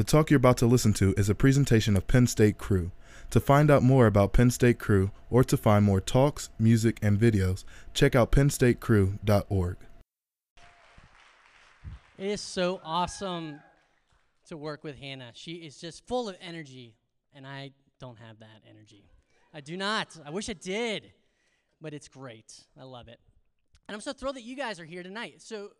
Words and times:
The 0.00 0.04
talk 0.04 0.30
you're 0.30 0.38
about 0.38 0.56
to 0.56 0.66
listen 0.66 0.94
to 0.94 1.12
is 1.18 1.28
a 1.28 1.34
presentation 1.34 1.94
of 1.94 2.06
Penn 2.06 2.26
State 2.26 2.56
Cru. 2.56 2.90
To 3.28 3.38
find 3.38 3.70
out 3.70 3.82
more 3.82 4.06
about 4.06 4.32
Penn 4.32 4.50
State 4.50 4.78
Cru 4.78 5.10
or 5.28 5.44
to 5.44 5.58
find 5.58 5.84
more 5.84 6.00
talks, 6.00 6.48
music, 6.58 6.98
and 7.02 7.20
videos, 7.20 7.64
check 7.92 8.14
out 8.14 8.32
pennstatecru.org. 8.32 9.76
It 12.16 12.26
is 12.26 12.40
so 12.40 12.80
awesome 12.82 13.60
to 14.48 14.56
work 14.56 14.84
with 14.84 14.96
Hannah. 14.96 15.32
She 15.34 15.56
is 15.56 15.76
just 15.76 16.06
full 16.06 16.30
of 16.30 16.36
energy, 16.40 16.94
and 17.34 17.46
I 17.46 17.72
don't 18.00 18.18
have 18.20 18.38
that 18.38 18.62
energy. 18.66 19.04
I 19.52 19.60
do 19.60 19.76
not. 19.76 20.16
I 20.24 20.30
wish 20.30 20.48
I 20.48 20.54
did, 20.54 21.12
but 21.78 21.92
it's 21.92 22.08
great. 22.08 22.54
I 22.80 22.84
love 22.84 23.08
it. 23.08 23.20
And 23.86 23.94
I'm 23.94 24.00
so 24.00 24.14
thrilled 24.14 24.36
that 24.36 24.44
you 24.44 24.56
guys 24.56 24.80
are 24.80 24.86
here 24.86 25.02
tonight. 25.02 25.42
So, 25.42 25.72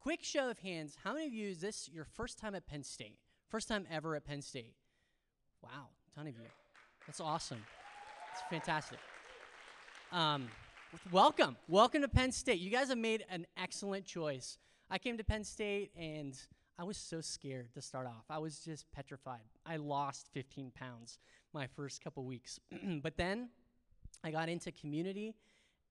quick 0.00 0.24
show 0.24 0.48
of 0.48 0.60
hands 0.60 0.96
how 1.04 1.12
many 1.12 1.26
of 1.26 1.34
you 1.34 1.50
is 1.50 1.60
this 1.60 1.90
your 1.92 2.06
first 2.06 2.38
time 2.38 2.54
at 2.54 2.66
Penn 2.66 2.82
State? 2.82 3.18
First 3.48 3.68
time 3.68 3.86
ever 3.90 4.16
at 4.16 4.24
Penn 4.24 4.42
State? 4.42 4.74
Wow, 5.62 5.88
ton 6.16 6.26
of 6.26 6.34
you. 6.34 6.46
That's 7.06 7.20
awesome. 7.20 7.62
It's 8.32 8.42
fantastic. 8.50 8.98
Um, 10.10 10.48
welcome. 11.12 11.56
Welcome 11.68 12.02
to 12.02 12.08
Penn 12.08 12.32
State. 12.32 12.58
You 12.58 12.70
guys 12.70 12.88
have 12.88 12.98
made 12.98 13.24
an 13.30 13.46
excellent 13.56 14.04
choice. 14.04 14.58
I 14.90 14.98
came 14.98 15.16
to 15.16 15.22
Penn 15.22 15.44
State 15.44 15.92
and 15.96 16.36
I 16.76 16.82
was 16.82 16.96
so 16.96 17.20
scared 17.20 17.72
to 17.74 17.80
start 17.80 18.08
off. 18.08 18.24
I 18.28 18.38
was 18.38 18.58
just 18.58 18.90
petrified. 18.90 19.46
I 19.64 19.76
lost 19.76 20.28
15 20.34 20.72
pounds 20.74 21.20
my 21.54 21.68
first 21.68 22.02
couple 22.02 22.24
weeks. 22.24 22.58
but 23.00 23.16
then 23.16 23.50
I 24.24 24.32
got 24.32 24.48
into 24.48 24.72
community 24.72 25.36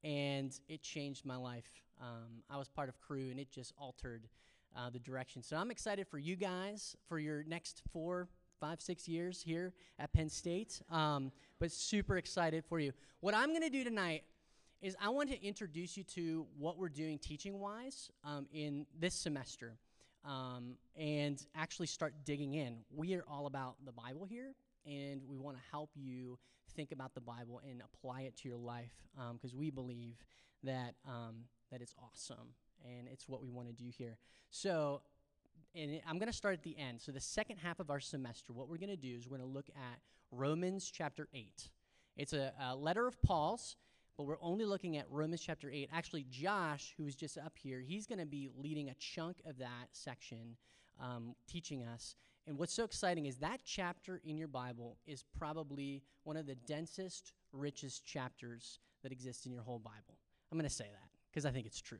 and 0.03 0.51
it 0.67 0.81
changed 0.81 1.26
my 1.26 1.37
life. 1.37 1.70
Um, 2.01 2.43
I 2.49 2.57
was 2.57 2.67
part 2.67 2.90
of 2.90 2.99
Cru 2.99 3.29
and 3.31 3.40
it 3.40 3.49
just 3.49 3.71
altered 3.77 4.27
uh, 4.75 4.89
the 4.89 4.99
direction. 4.99 5.41
So 5.41 5.57
I'm 5.57 5.71
excited 5.71 6.07
for 6.07 6.17
you 6.17 6.35
guys 6.35 6.95
for 7.07 7.20
your 7.20 7.43
next 7.43 7.81
four, 7.91 8.27
five, 8.59 8.81
six 8.81 9.07
years 9.07 9.41
here 9.41 9.73
at 9.99 10.13
Penn 10.13 10.29
State. 10.29 10.81
Um, 10.91 11.31
but 11.59 11.71
super 11.71 12.18
excited 12.18 12.63
for 12.65 12.79
you. 12.79 12.91
What 13.21 13.34
I'm 13.34 13.49
going 13.49 13.62
to 13.62 13.70
do 13.70 13.84
tonight 13.84 14.23
is 14.81 14.96
I 15.01 15.09
want 15.09 15.29
to 15.29 15.43
introduce 15.43 15.98
you 15.98 16.03
to 16.03 16.46
what 16.57 16.77
we're 16.77 16.90
doing 16.90 17.18
teaching 17.18 17.59
wise 17.59 18.12
um, 18.23 18.46
in 18.53 18.85
this 18.99 19.15
semester 19.15 19.77
um, 20.26 20.76
and 20.98 21.43
actually 21.55 21.87
start 21.87 22.13
digging 22.26 22.55
in. 22.55 22.77
We 22.93 23.15
are 23.15 23.23
all 23.29 23.46
about 23.48 23.76
the 23.85 23.91
Bible 23.91 24.26
here, 24.26 24.53
and 24.85 25.21
we 25.27 25.37
want 25.37 25.57
to 25.57 25.63
help 25.71 25.91
you 25.96 26.37
think 26.76 26.91
about 26.91 27.13
the 27.13 27.21
Bible 27.21 27.62
and 27.68 27.81
apply 27.81 28.21
it 28.21 28.35
to 28.37 28.49
your 28.49 28.57
life 28.57 28.91
because 29.34 29.53
um, 29.53 29.59
we 29.59 29.70
believe 29.70 30.18
that 30.63 30.96
um, 31.07 31.46
that 31.71 31.81
it's 31.81 31.93
awesome 31.99 32.53
and 32.85 33.07
it's 33.07 33.27
what 33.27 33.41
we 33.41 33.49
want 33.49 33.67
to 33.67 33.73
do 33.73 33.89
here. 33.89 34.17
So, 34.49 35.01
and 35.73 35.99
I'm 36.07 36.17
going 36.17 36.31
to 36.31 36.37
start 36.37 36.53
at 36.53 36.63
the 36.63 36.77
end. 36.77 37.01
So, 37.01 37.11
the 37.11 37.19
second 37.19 37.57
half 37.57 37.79
of 37.79 37.89
our 37.89 37.99
semester, 37.99 38.53
what 38.53 38.69
we're 38.69 38.77
going 38.77 38.89
to 38.89 38.95
do 38.95 39.15
is 39.15 39.27
we're 39.27 39.37
going 39.37 39.49
to 39.49 39.53
look 39.53 39.69
at 39.75 39.99
Romans 40.31 40.89
chapter 40.91 41.27
8. 41.33 41.69
It's 42.17 42.33
a, 42.33 42.53
a 42.61 42.75
letter 42.75 43.07
of 43.07 43.21
Paul's 43.21 43.75
but 44.17 44.23
we're 44.23 44.41
only 44.41 44.65
looking 44.65 44.97
at 44.97 45.05
Romans 45.09 45.41
chapter 45.41 45.69
8. 45.69 45.89
Actually, 45.91 46.25
Josh, 46.29 46.93
who 46.97 47.05
is 47.05 47.15
just 47.15 47.37
up 47.37 47.57
here, 47.57 47.81
he's 47.81 48.07
going 48.07 48.19
to 48.19 48.25
be 48.25 48.49
leading 48.55 48.89
a 48.89 48.93
chunk 48.95 49.41
of 49.45 49.57
that 49.57 49.89
section, 49.91 50.55
um, 51.01 51.35
teaching 51.47 51.83
us. 51.83 52.15
And 52.47 52.57
what's 52.57 52.73
so 52.73 52.83
exciting 52.83 53.25
is 53.25 53.37
that 53.37 53.61
chapter 53.65 54.21
in 54.23 54.37
your 54.37 54.47
Bible 54.47 54.97
is 55.05 55.25
probably 55.37 56.03
one 56.23 56.37
of 56.37 56.45
the 56.45 56.55
densest, 56.55 57.33
richest 57.51 58.05
chapters 58.05 58.79
that 59.03 59.11
exist 59.11 59.45
in 59.45 59.51
your 59.51 59.63
whole 59.63 59.79
Bible. 59.79 60.17
I'm 60.51 60.57
going 60.57 60.69
to 60.69 60.73
say 60.73 60.85
that 60.85 61.09
because 61.29 61.45
I 61.45 61.51
think 61.51 61.65
it's 61.65 61.81
true. 61.81 61.97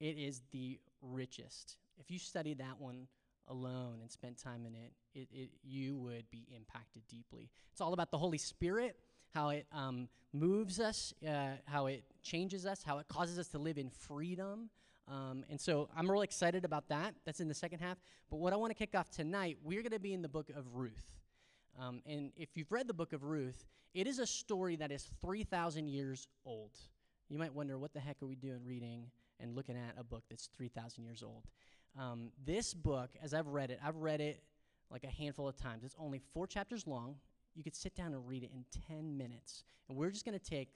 It 0.00 0.18
is 0.18 0.42
the 0.52 0.78
richest. 1.02 1.76
If 1.98 2.10
you 2.10 2.18
study 2.18 2.54
that 2.54 2.78
one 2.78 3.06
alone 3.48 3.98
and 4.02 4.10
spent 4.10 4.38
time 4.38 4.66
in 4.66 4.74
it, 4.74 4.92
it, 5.14 5.28
it 5.32 5.50
you 5.62 5.96
would 5.98 6.30
be 6.30 6.46
impacted 6.54 7.02
deeply. 7.08 7.50
It's 7.72 7.80
all 7.80 7.92
about 7.92 8.10
the 8.10 8.18
Holy 8.18 8.38
Spirit 8.38 8.96
how 9.36 9.50
it 9.50 9.66
um, 9.70 10.08
moves 10.32 10.80
us, 10.80 11.12
uh, 11.28 11.48
how 11.66 11.86
it 11.86 12.02
changes 12.22 12.64
us, 12.64 12.82
how 12.82 12.98
it 12.98 13.06
causes 13.06 13.38
us 13.38 13.48
to 13.48 13.58
live 13.58 13.76
in 13.76 13.90
freedom. 13.90 14.70
Um, 15.08 15.44
and 15.50 15.60
so 15.60 15.90
I'm 15.94 16.10
really 16.10 16.24
excited 16.24 16.64
about 16.64 16.88
that. 16.88 17.14
That's 17.26 17.40
in 17.40 17.46
the 17.46 17.54
second 17.54 17.80
half. 17.80 17.98
But 18.30 18.38
what 18.38 18.54
I 18.54 18.56
want 18.56 18.70
to 18.70 18.74
kick 18.74 18.94
off 18.94 19.10
tonight, 19.10 19.58
we're 19.62 19.82
going 19.82 19.92
to 19.92 20.00
be 20.00 20.14
in 20.14 20.22
the 20.22 20.28
book 20.28 20.48
of 20.56 20.74
Ruth. 20.74 21.04
Um, 21.78 22.00
and 22.06 22.32
if 22.36 22.56
you've 22.56 22.72
read 22.72 22.88
the 22.88 22.94
book 22.94 23.12
of 23.12 23.24
Ruth, 23.24 23.66
it 23.92 24.06
is 24.06 24.18
a 24.18 24.26
story 24.26 24.76
that 24.76 24.90
is 24.90 25.06
3,000 25.20 25.86
years 25.86 26.26
old. 26.46 26.70
You 27.28 27.38
might 27.38 27.54
wonder, 27.54 27.78
what 27.78 27.92
the 27.92 28.00
heck 28.00 28.22
are 28.22 28.26
we 28.26 28.36
doing 28.36 28.60
reading 28.64 29.10
and 29.40 29.54
looking 29.54 29.76
at 29.76 29.94
a 29.98 30.04
book 30.04 30.24
that's 30.28 30.46
3,000 30.56 31.04
years 31.04 31.22
old? 31.22 31.44
Um, 31.98 32.30
this 32.44 32.74
book, 32.74 33.10
as 33.22 33.34
I've 33.34 33.46
read 33.46 33.70
it, 33.70 33.78
I've 33.84 33.96
read 33.96 34.20
it 34.20 34.42
like 34.90 35.04
a 35.04 35.10
handful 35.10 35.48
of 35.48 35.56
times. 35.56 35.82
It's 35.84 35.96
only 35.98 36.20
four 36.32 36.46
chapters 36.46 36.86
long 36.86 37.16
you 37.56 37.64
could 37.64 37.74
sit 37.74 37.96
down 37.96 38.12
and 38.12 38.28
read 38.28 38.42
it 38.42 38.50
in 38.52 38.64
10 38.88 39.16
minutes. 39.16 39.64
And 39.88 39.96
we're 39.96 40.10
just 40.10 40.24
going 40.24 40.38
to 40.38 40.44
take 40.44 40.68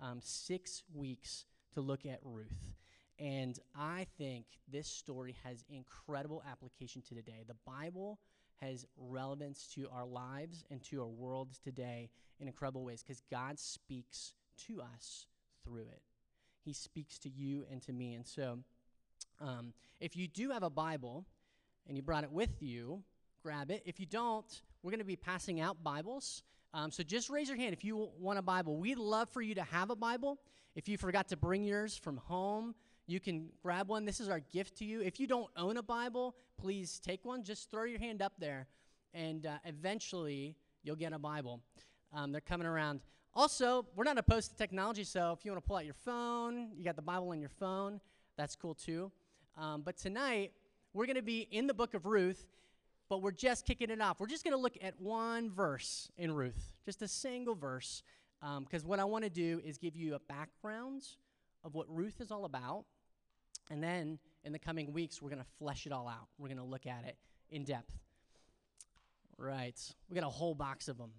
um, 0.00 0.18
six 0.20 0.82
weeks 0.94 1.46
to 1.74 1.80
look 1.80 2.04
at 2.04 2.20
Ruth. 2.22 2.74
And 3.18 3.58
I 3.74 4.06
think 4.18 4.46
this 4.70 4.86
story 4.86 5.36
has 5.44 5.64
incredible 5.68 6.42
application 6.50 7.02
to 7.02 7.14
today. 7.14 7.44
The 7.46 7.56
Bible 7.66 8.18
has 8.60 8.86
relevance 8.98 9.66
to 9.74 9.88
our 9.90 10.06
lives 10.06 10.64
and 10.70 10.82
to 10.84 11.00
our 11.00 11.08
world 11.08 11.48
today 11.64 12.10
in 12.38 12.46
incredible 12.46 12.84
ways 12.84 13.02
because 13.02 13.22
God 13.30 13.58
speaks 13.58 14.34
to 14.66 14.80
us 14.80 15.26
through 15.64 15.82
it. 15.82 16.02
He 16.64 16.72
speaks 16.72 17.18
to 17.20 17.28
you 17.28 17.64
and 17.70 17.82
to 17.82 17.92
me. 17.92 18.14
And 18.14 18.26
so, 18.26 18.58
um, 19.40 19.72
if 20.00 20.16
you 20.16 20.28
do 20.28 20.50
have 20.50 20.62
a 20.62 20.70
Bible 20.70 21.24
and 21.86 21.96
you 21.96 22.02
brought 22.02 22.24
it 22.24 22.32
with 22.32 22.62
you, 22.62 23.02
grab 23.42 23.70
it. 23.70 23.82
If 23.86 23.98
you 23.98 24.06
don't, 24.06 24.62
we're 24.82 24.90
going 24.90 25.00
to 25.00 25.04
be 25.04 25.16
passing 25.16 25.60
out 25.60 25.82
Bibles. 25.82 26.42
Um, 26.72 26.90
so 26.90 27.02
just 27.02 27.30
raise 27.30 27.48
your 27.48 27.56
hand 27.56 27.72
if 27.72 27.84
you 27.84 28.10
want 28.18 28.38
a 28.38 28.42
Bible. 28.42 28.76
We'd 28.76 28.98
love 28.98 29.28
for 29.30 29.42
you 29.42 29.54
to 29.56 29.62
have 29.62 29.90
a 29.90 29.96
Bible. 29.96 30.38
If 30.76 30.88
you 30.88 30.96
forgot 30.96 31.28
to 31.28 31.36
bring 31.36 31.64
yours 31.64 31.96
from 31.96 32.16
home, 32.16 32.74
you 33.06 33.18
can 33.18 33.48
grab 33.60 33.88
one. 33.88 34.04
This 34.04 34.20
is 34.20 34.28
our 34.28 34.38
gift 34.38 34.78
to 34.78 34.84
you. 34.84 35.00
If 35.00 35.18
you 35.18 35.26
don't 35.26 35.50
own 35.56 35.76
a 35.78 35.82
Bible, 35.82 36.36
please 36.58 37.00
take 37.00 37.24
one. 37.24 37.42
Just 37.42 37.70
throw 37.70 37.84
your 37.84 37.98
hand 37.98 38.22
up 38.22 38.34
there, 38.38 38.68
and 39.12 39.46
uh, 39.46 39.58
eventually 39.64 40.54
you'll 40.84 40.94
get 40.96 41.12
a 41.12 41.18
Bible. 41.18 41.60
Um, 42.14 42.30
they're 42.30 42.40
coming 42.40 42.68
around. 42.68 43.00
Also, 43.34 43.86
we're 43.94 44.04
not 44.04 44.18
opposed 44.18 44.50
to 44.50 44.56
technology, 44.56 45.04
so 45.04 45.32
if 45.38 45.44
you 45.44 45.52
want 45.52 45.62
to 45.62 45.66
pull 45.66 45.76
out 45.76 45.84
your 45.84 45.94
phone, 45.94 46.70
you 46.76 46.84
got 46.84 46.96
the 46.96 47.02
Bible 47.02 47.28
on 47.28 47.40
your 47.40 47.48
phone, 47.48 48.00
that's 48.36 48.56
cool 48.56 48.74
too. 48.74 49.12
Um, 49.56 49.82
but 49.82 49.96
tonight, 49.96 50.52
we're 50.92 51.06
going 51.06 51.16
to 51.16 51.22
be 51.22 51.46
in 51.52 51.68
the 51.68 51.74
book 51.74 51.94
of 51.94 52.06
Ruth, 52.06 52.48
but 53.08 53.22
we're 53.22 53.30
just 53.30 53.66
kicking 53.66 53.90
it 53.90 54.00
off. 54.00 54.18
We're 54.18 54.26
just 54.26 54.42
going 54.42 54.56
to 54.56 54.60
look 54.60 54.76
at 54.82 55.00
one 55.00 55.48
verse 55.48 56.10
in 56.18 56.32
Ruth, 56.32 56.72
just 56.84 57.02
a 57.02 57.08
single 57.08 57.54
verse, 57.54 58.02
because 58.40 58.82
um, 58.82 58.88
what 58.88 58.98
I 58.98 59.04
want 59.04 59.22
to 59.22 59.30
do 59.30 59.60
is 59.64 59.78
give 59.78 59.94
you 59.94 60.16
a 60.16 60.20
background 60.20 61.02
of 61.62 61.74
what 61.74 61.86
Ruth 61.88 62.20
is 62.20 62.32
all 62.32 62.44
about. 62.44 62.84
And 63.70 63.80
then 63.80 64.18
in 64.44 64.52
the 64.52 64.58
coming 64.58 64.92
weeks, 64.92 65.22
we're 65.22 65.30
going 65.30 65.42
to 65.42 65.50
flesh 65.58 65.86
it 65.86 65.92
all 65.92 66.08
out. 66.08 66.26
We're 66.36 66.48
going 66.48 66.58
to 66.58 66.64
look 66.64 66.86
at 66.86 67.04
it 67.06 67.16
in 67.50 67.62
depth. 67.62 67.94
Right. 69.36 69.78
We 70.08 70.16
got 70.16 70.26
a 70.26 70.30
whole 70.30 70.54
box 70.54 70.88
of 70.88 70.98
them. 70.98 71.12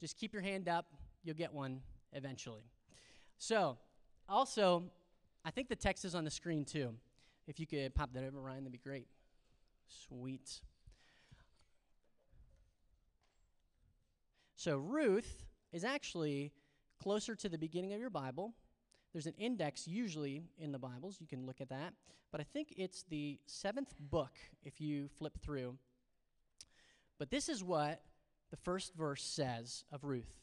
Just 0.00 0.16
keep 0.16 0.32
your 0.32 0.42
hand 0.42 0.68
up. 0.68 0.86
You'll 1.22 1.36
get 1.36 1.52
one 1.52 1.80
eventually. 2.12 2.64
So, 3.38 3.78
also, 4.28 4.84
I 5.44 5.50
think 5.50 5.68
the 5.68 5.76
text 5.76 6.04
is 6.04 6.14
on 6.14 6.24
the 6.24 6.30
screen 6.30 6.64
too. 6.64 6.94
If 7.46 7.58
you 7.58 7.66
could 7.66 7.94
pop 7.94 8.12
that 8.12 8.24
over, 8.24 8.40
Ryan, 8.40 8.64
that'd 8.64 8.72
be 8.72 8.78
great. 8.78 9.06
Sweet. 9.86 10.60
So 14.54 14.76
Ruth 14.76 15.44
is 15.72 15.84
actually 15.84 16.52
closer 17.00 17.34
to 17.36 17.48
the 17.48 17.56
beginning 17.56 17.92
of 17.92 18.00
your 18.00 18.10
Bible. 18.10 18.54
There's 19.12 19.26
an 19.26 19.34
index 19.38 19.86
usually 19.86 20.42
in 20.58 20.72
the 20.72 20.78
Bibles. 20.78 21.18
You 21.20 21.26
can 21.26 21.46
look 21.46 21.60
at 21.60 21.68
that. 21.70 21.94
But 22.30 22.40
I 22.40 22.44
think 22.44 22.74
it's 22.76 23.04
the 23.08 23.38
seventh 23.46 23.94
book 23.98 24.32
if 24.64 24.80
you 24.80 25.08
flip 25.18 25.38
through. 25.40 25.76
But 27.18 27.30
this 27.30 27.48
is 27.48 27.64
what 27.64 28.02
the 28.50 28.56
first 28.56 28.94
verse 28.94 29.22
says 29.22 29.84
of 29.92 30.04
Ruth. 30.04 30.34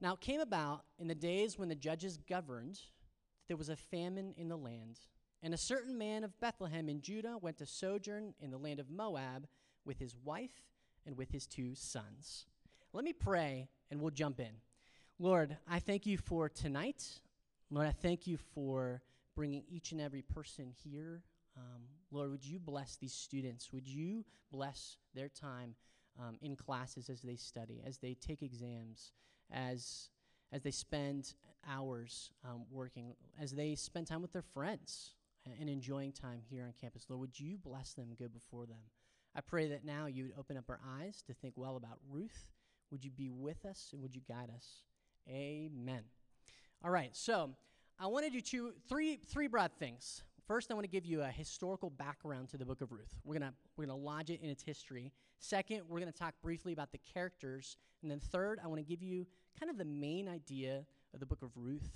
Now 0.00 0.14
it 0.14 0.20
came 0.20 0.40
about 0.40 0.84
in 0.98 1.08
the 1.08 1.14
days 1.14 1.58
when 1.58 1.68
the 1.68 1.74
judges 1.74 2.16
governed 2.16 2.74
that 2.74 3.48
there 3.48 3.56
was 3.56 3.68
a 3.68 3.76
famine 3.76 4.34
in 4.36 4.48
the 4.48 4.56
land. 4.56 4.98
And 5.42 5.54
a 5.54 5.58
certain 5.58 5.96
man 5.96 6.24
of 6.24 6.38
Bethlehem 6.40 6.88
in 6.88 7.00
Judah 7.00 7.36
went 7.40 7.58
to 7.58 7.66
sojourn 7.66 8.34
in 8.40 8.50
the 8.50 8.58
land 8.58 8.80
of 8.80 8.90
Moab 8.90 9.46
with 9.84 9.98
his 9.98 10.16
wife 10.16 10.64
and 11.06 11.16
with 11.16 11.30
his 11.30 11.46
two 11.46 11.74
sons. 11.74 12.46
Let 12.92 13.04
me 13.04 13.12
pray 13.12 13.68
and 13.90 14.00
we'll 14.00 14.10
jump 14.10 14.40
in. 14.40 14.52
Lord, 15.18 15.56
I 15.68 15.78
thank 15.78 16.06
you 16.06 16.16
for 16.16 16.48
tonight. 16.48 17.04
Lord, 17.70 17.86
I 17.86 17.92
thank 17.92 18.26
you 18.26 18.38
for 18.54 19.02
bringing 19.34 19.64
each 19.68 19.92
and 19.92 20.00
every 20.00 20.22
person 20.22 20.72
here. 20.82 21.22
Um, 21.56 21.82
Lord, 22.10 22.30
would 22.30 22.44
you 22.44 22.58
bless 22.58 22.96
these 22.96 23.14
students? 23.14 23.72
Would 23.72 23.86
you 23.86 24.24
bless 24.50 24.96
their 25.14 25.28
time 25.28 25.74
um, 26.18 26.36
in 26.42 26.56
classes 26.56 27.08
as 27.08 27.22
they 27.22 27.36
study, 27.36 27.82
as 27.86 27.98
they 27.98 28.14
take 28.14 28.42
exams, 28.42 29.12
as 29.52 30.08
as 30.52 30.62
they 30.62 30.70
spend 30.70 31.34
hours 31.68 32.30
um, 32.44 32.64
working, 32.70 33.14
as 33.40 33.52
they 33.52 33.74
spend 33.74 34.06
time 34.06 34.22
with 34.22 34.32
their 34.32 34.42
friends 34.42 35.14
and 35.58 35.68
enjoying 35.68 36.12
time 36.12 36.40
here 36.48 36.64
on 36.64 36.72
campus? 36.80 37.06
Lord, 37.08 37.20
would 37.20 37.40
you 37.40 37.56
bless 37.58 37.92
them 37.92 38.06
and 38.08 38.18
go 38.18 38.28
before 38.28 38.66
them? 38.66 38.78
I 39.34 39.40
pray 39.40 39.68
that 39.68 39.84
now 39.84 40.06
you 40.06 40.24
would 40.24 40.34
open 40.38 40.56
up 40.56 40.64
our 40.68 40.80
eyes 41.00 41.22
to 41.26 41.34
think 41.34 41.54
well 41.56 41.76
about 41.76 41.98
Ruth. 42.10 42.50
Would 42.90 43.04
you 43.04 43.10
be 43.10 43.30
with 43.30 43.64
us 43.64 43.90
and 43.92 44.02
would 44.02 44.16
you 44.16 44.22
guide 44.28 44.50
us? 44.54 44.82
Amen. 45.28 46.02
All 46.84 46.90
right, 46.90 47.14
so 47.14 47.50
I 47.98 48.06
want 48.06 48.24
to 48.24 48.30
do 48.30 48.40
two, 48.40 48.72
three, 48.88 49.20
three 49.28 49.46
broad 49.46 49.70
things. 49.78 50.24
First, 50.46 50.70
I 50.72 50.74
want 50.74 50.84
to 50.84 50.90
give 50.90 51.06
you 51.06 51.22
a 51.22 51.28
historical 51.28 51.90
background 51.90 52.48
to 52.48 52.56
the 52.56 52.64
book 52.64 52.80
of 52.80 52.90
Ruth. 52.90 53.14
We're 53.22 53.34
gonna 53.34 53.54
we're 53.76 53.86
gonna 53.86 53.98
lodge 53.98 54.30
it 54.30 54.40
in 54.42 54.50
its 54.50 54.64
history. 54.64 55.12
Second, 55.38 55.82
we're 55.88 56.00
gonna 56.00 56.10
talk 56.10 56.34
briefly 56.42 56.72
about 56.72 56.90
the 56.90 56.98
characters, 56.98 57.76
and 58.02 58.10
then 58.10 58.18
third, 58.18 58.58
I 58.64 58.66
want 58.66 58.80
to 58.80 58.84
give 58.84 59.00
you 59.00 59.26
kind 59.58 59.70
of 59.70 59.78
the 59.78 59.84
main 59.84 60.28
idea 60.28 60.84
of 61.12 61.20
the 61.20 61.26
book 61.26 61.42
of 61.42 61.50
Ruth, 61.56 61.90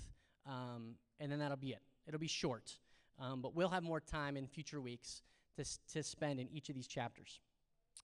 um, 0.45 0.95
and 1.19 1.31
then 1.31 1.39
that'll 1.39 1.57
be 1.57 1.71
it. 1.71 1.81
It'll 2.07 2.19
be 2.19 2.27
short, 2.27 2.77
um, 3.19 3.41
but 3.41 3.55
we'll 3.55 3.69
have 3.69 3.83
more 3.83 3.99
time 3.99 4.37
in 4.37 4.47
future 4.47 4.81
weeks 4.81 5.21
to, 5.57 5.65
to 5.93 6.03
spend 6.03 6.39
in 6.39 6.49
each 6.51 6.69
of 6.69 6.75
these 6.75 6.87
chapters. 6.87 7.39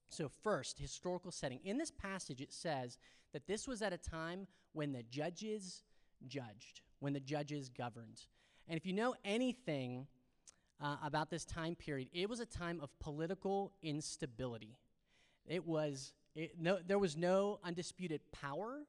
So, 0.08 0.28
first, 0.28 0.78
historical 0.78 1.30
setting. 1.30 1.60
In 1.64 1.78
this 1.78 1.90
passage, 1.90 2.40
it 2.40 2.52
says 2.52 2.98
that 3.32 3.46
this 3.46 3.66
was 3.66 3.82
at 3.82 3.92
a 3.92 3.98
time 3.98 4.46
when 4.72 4.92
the 4.92 5.02
judges 5.02 5.82
judged, 6.26 6.82
when 7.00 7.12
the 7.12 7.20
judges 7.20 7.68
governed. 7.68 8.20
And 8.68 8.76
if 8.76 8.86
you 8.86 8.92
know 8.92 9.14
anything 9.24 10.06
uh, 10.80 10.96
about 11.02 11.30
this 11.30 11.44
time 11.44 11.74
period, 11.74 12.08
it 12.12 12.28
was 12.28 12.40
a 12.40 12.46
time 12.46 12.80
of 12.82 12.90
political 12.98 13.72
instability. 13.82 14.76
It 15.46 15.66
was, 15.66 16.12
it, 16.34 16.52
no, 16.58 16.78
there 16.86 16.98
was 16.98 17.16
no 17.16 17.58
undisputed 17.64 18.20
power. 18.32 18.82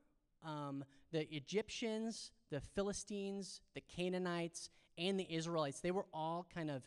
Um, 0.44 0.84
the 1.12 1.34
Egyptians, 1.34 2.31
the 2.50 2.60
Philistines, 2.60 3.62
the 3.75 3.81
Canaanites, 3.81 4.69
and 4.98 5.19
the 5.19 5.31
Israelites, 5.34 5.80
they 5.80 5.92
were 5.92 6.06
all 6.13 6.45
kind 6.54 6.69
of 6.69 6.84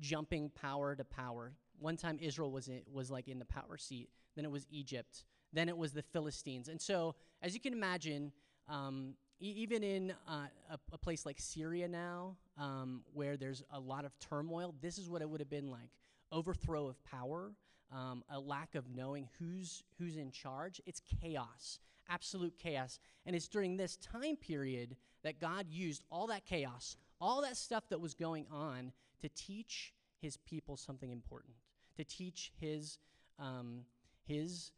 jumping 0.00 0.50
power 0.50 0.94
to 0.94 1.04
power. 1.04 1.52
One 1.78 1.96
time 1.96 2.18
Israel 2.20 2.50
was 2.50 2.68
in, 2.68 2.82
was 2.92 3.10
like 3.10 3.28
in 3.28 3.38
the 3.38 3.44
power 3.44 3.76
seat, 3.76 4.10
then 4.36 4.44
it 4.44 4.50
was 4.50 4.66
Egypt, 4.70 5.24
then 5.52 5.68
it 5.68 5.76
was 5.76 5.92
the 5.92 6.02
Philistines. 6.02 6.68
And 6.68 6.80
so, 6.80 7.14
as 7.42 7.54
you 7.54 7.60
can 7.60 7.72
imagine, 7.72 8.32
um, 8.68 9.14
e- 9.40 9.54
even 9.56 9.82
in 9.82 10.12
uh, 10.28 10.46
a, 10.70 10.78
a 10.92 10.98
place 10.98 11.24
like 11.24 11.40
Syria 11.40 11.88
now, 11.88 12.36
um, 12.58 13.02
where 13.12 13.36
there's 13.36 13.62
a 13.72 13.80
lot 13.80 14.04
of 14.04 14.12
turmoil, 14.18 14.74
this 14.80 14.98
is 14.98 15.08
what 15.08 15.22
it 15.22 15.28
would 15.28 15.40
have 15.40 15.50
been 15.50 15.70
like: 15.70 15.90
overthrow 16.32 16.88
of 16.88 17.02
power, 17.04 17.52
um, 17.92 18.22
a 18.30 18.38
lack 18.38 18.74
of 18.74 18.88
knowing 18.94 19.28
who's 19.38 19.82
who's 19.98 20.16
in 20.16 20.30
charge. 20.30 20.80
It's 20.86 21.00
chaos, 21.20 21.78
absolute 22.08 22.58
chaos. 22.58 22.98
And 23.26 23.34
it's 23.34 23.48
during 23.48 23.76
this 23.76 23.96
time 23.96 24.36
period 24.36 24.96
that 25.22 25.40
God 25.40 25.66
used 25.70 26.04
all 26.10 26.26
that 26.28 26.44
chaos, 26.44 26.96
all 27.20 27.42
that 27.42 27.56
stuff 27.56 27.84
that 27.90 28.00
was 28.00 28.14
going 28.14 28.46
on, 28.50 28.92
to 29.20 29.28
teach 29.30 29.92
His 30.20 30.36
people 30.36 30.76
something 30.76 31.10
important, 31.10 31.54
to 31.96 32.04
teach 32.04 32.52
His 32.60 32.98
um, 33.38 33.80
His 34.24 34.72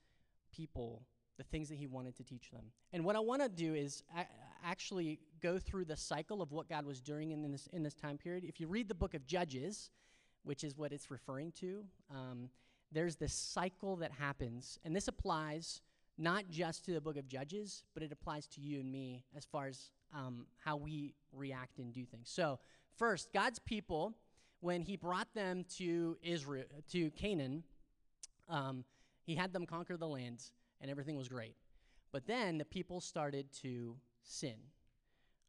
people 0.55 1.03
the 1.37 1.45
things 1.45 1.69
that 1.69 1.77
He 1.77 1.87
wanted 1.87 2.17
to 2.17 2.25
teach 2.25 2.51
them. 2.51 2.65
And 2.93 3.05
what 3.05 3.17
I 3.17 3.21
want 3.21 3.43
to 3.43 3.49
do 3.49 3.75
is 3.75 4.03
actually 4.65 5.19
go 5.43 5.59
through 5.59 5.87
the 5.87 5.97
cycle 5.97 6.43
of 6.43 6.53
what 6.53 6.69
God 6.69 6.85
was 6.85 7.01
doing 7.01 7.31
in 7.31 7.51
this 7.51 7.69
in 7.73 7.83
this 7.83 7.95
time 7.95 8.19
period. 8.19 8.45
If 8.45 8.61
you 8.61 8.67
read 8.67 8.89
the 8.89 8.95
book 8.95 9.15
of 9.15 9.27
Judges, 9.27 9.91
which 10.43 10.65
is 10.65 10.77
what 10.77 10.93
it's 10.93 11.11
referring 11.11 11.53
to. 11.53 11.85
Um, 12.11 12.51
there's 12.93 13.17
this 13.17 13.33
cycle 13.33 13.97
that 13.97 14.13
happens, 14.13 14.79
and 14.85 14.95
this 14.95 15.09
applies 15.09 15.81
not 16.21 16.45
just 16.51 16.85
to 16.85 16.93
the 16.93 17.01
book 17.01 17.17
of 17.17 17.27
Judges, 17.27 17.83
but 17.95 18.03
it 18.03 18.13
applies 18.13 18.47
to 18.49 18.61
you 18.61 18.81
and 18.81 18.93
me 18.93 19.25
as 19.35 19.47
far 19.47 19.67
as 19.67 19.91
um, 20.15 20.47
how 20.63 20.77
we 20.77 21.15
react 21.33 21.79
and 21.79 21.93
do 21.93 22.05
things. 22.05 22.29
So, 22.31 22.59
first, 22.97 23.33
God's 23.33 23.59
people, 23.59 24.13
when 24.61 24.83
He 24.83 24.97
brought 24.97 25.33
them 25.35 25.65
to 25.79 26.19
Israel, 26.23 26.67
to 26.93 27.11
Canaan, 27.13 27.65
um, 28.49 28.85
He 29.25 29.35
had 29.35 29.53
them 29.53 29.65
conquer 29.65 29.97
the 29.97 30.07
land, 30.07 30.43
and 30.81 30.91
everything 30.91 31.17
was 31.17 31.29
great. 31.29 31.57
But 32.13 32.27
then 32.27 32.59
the 32.59 32.67
people 32.67 33.01
started 33.01 33.47
to 33.63 33.97
sin. 34.23 34.57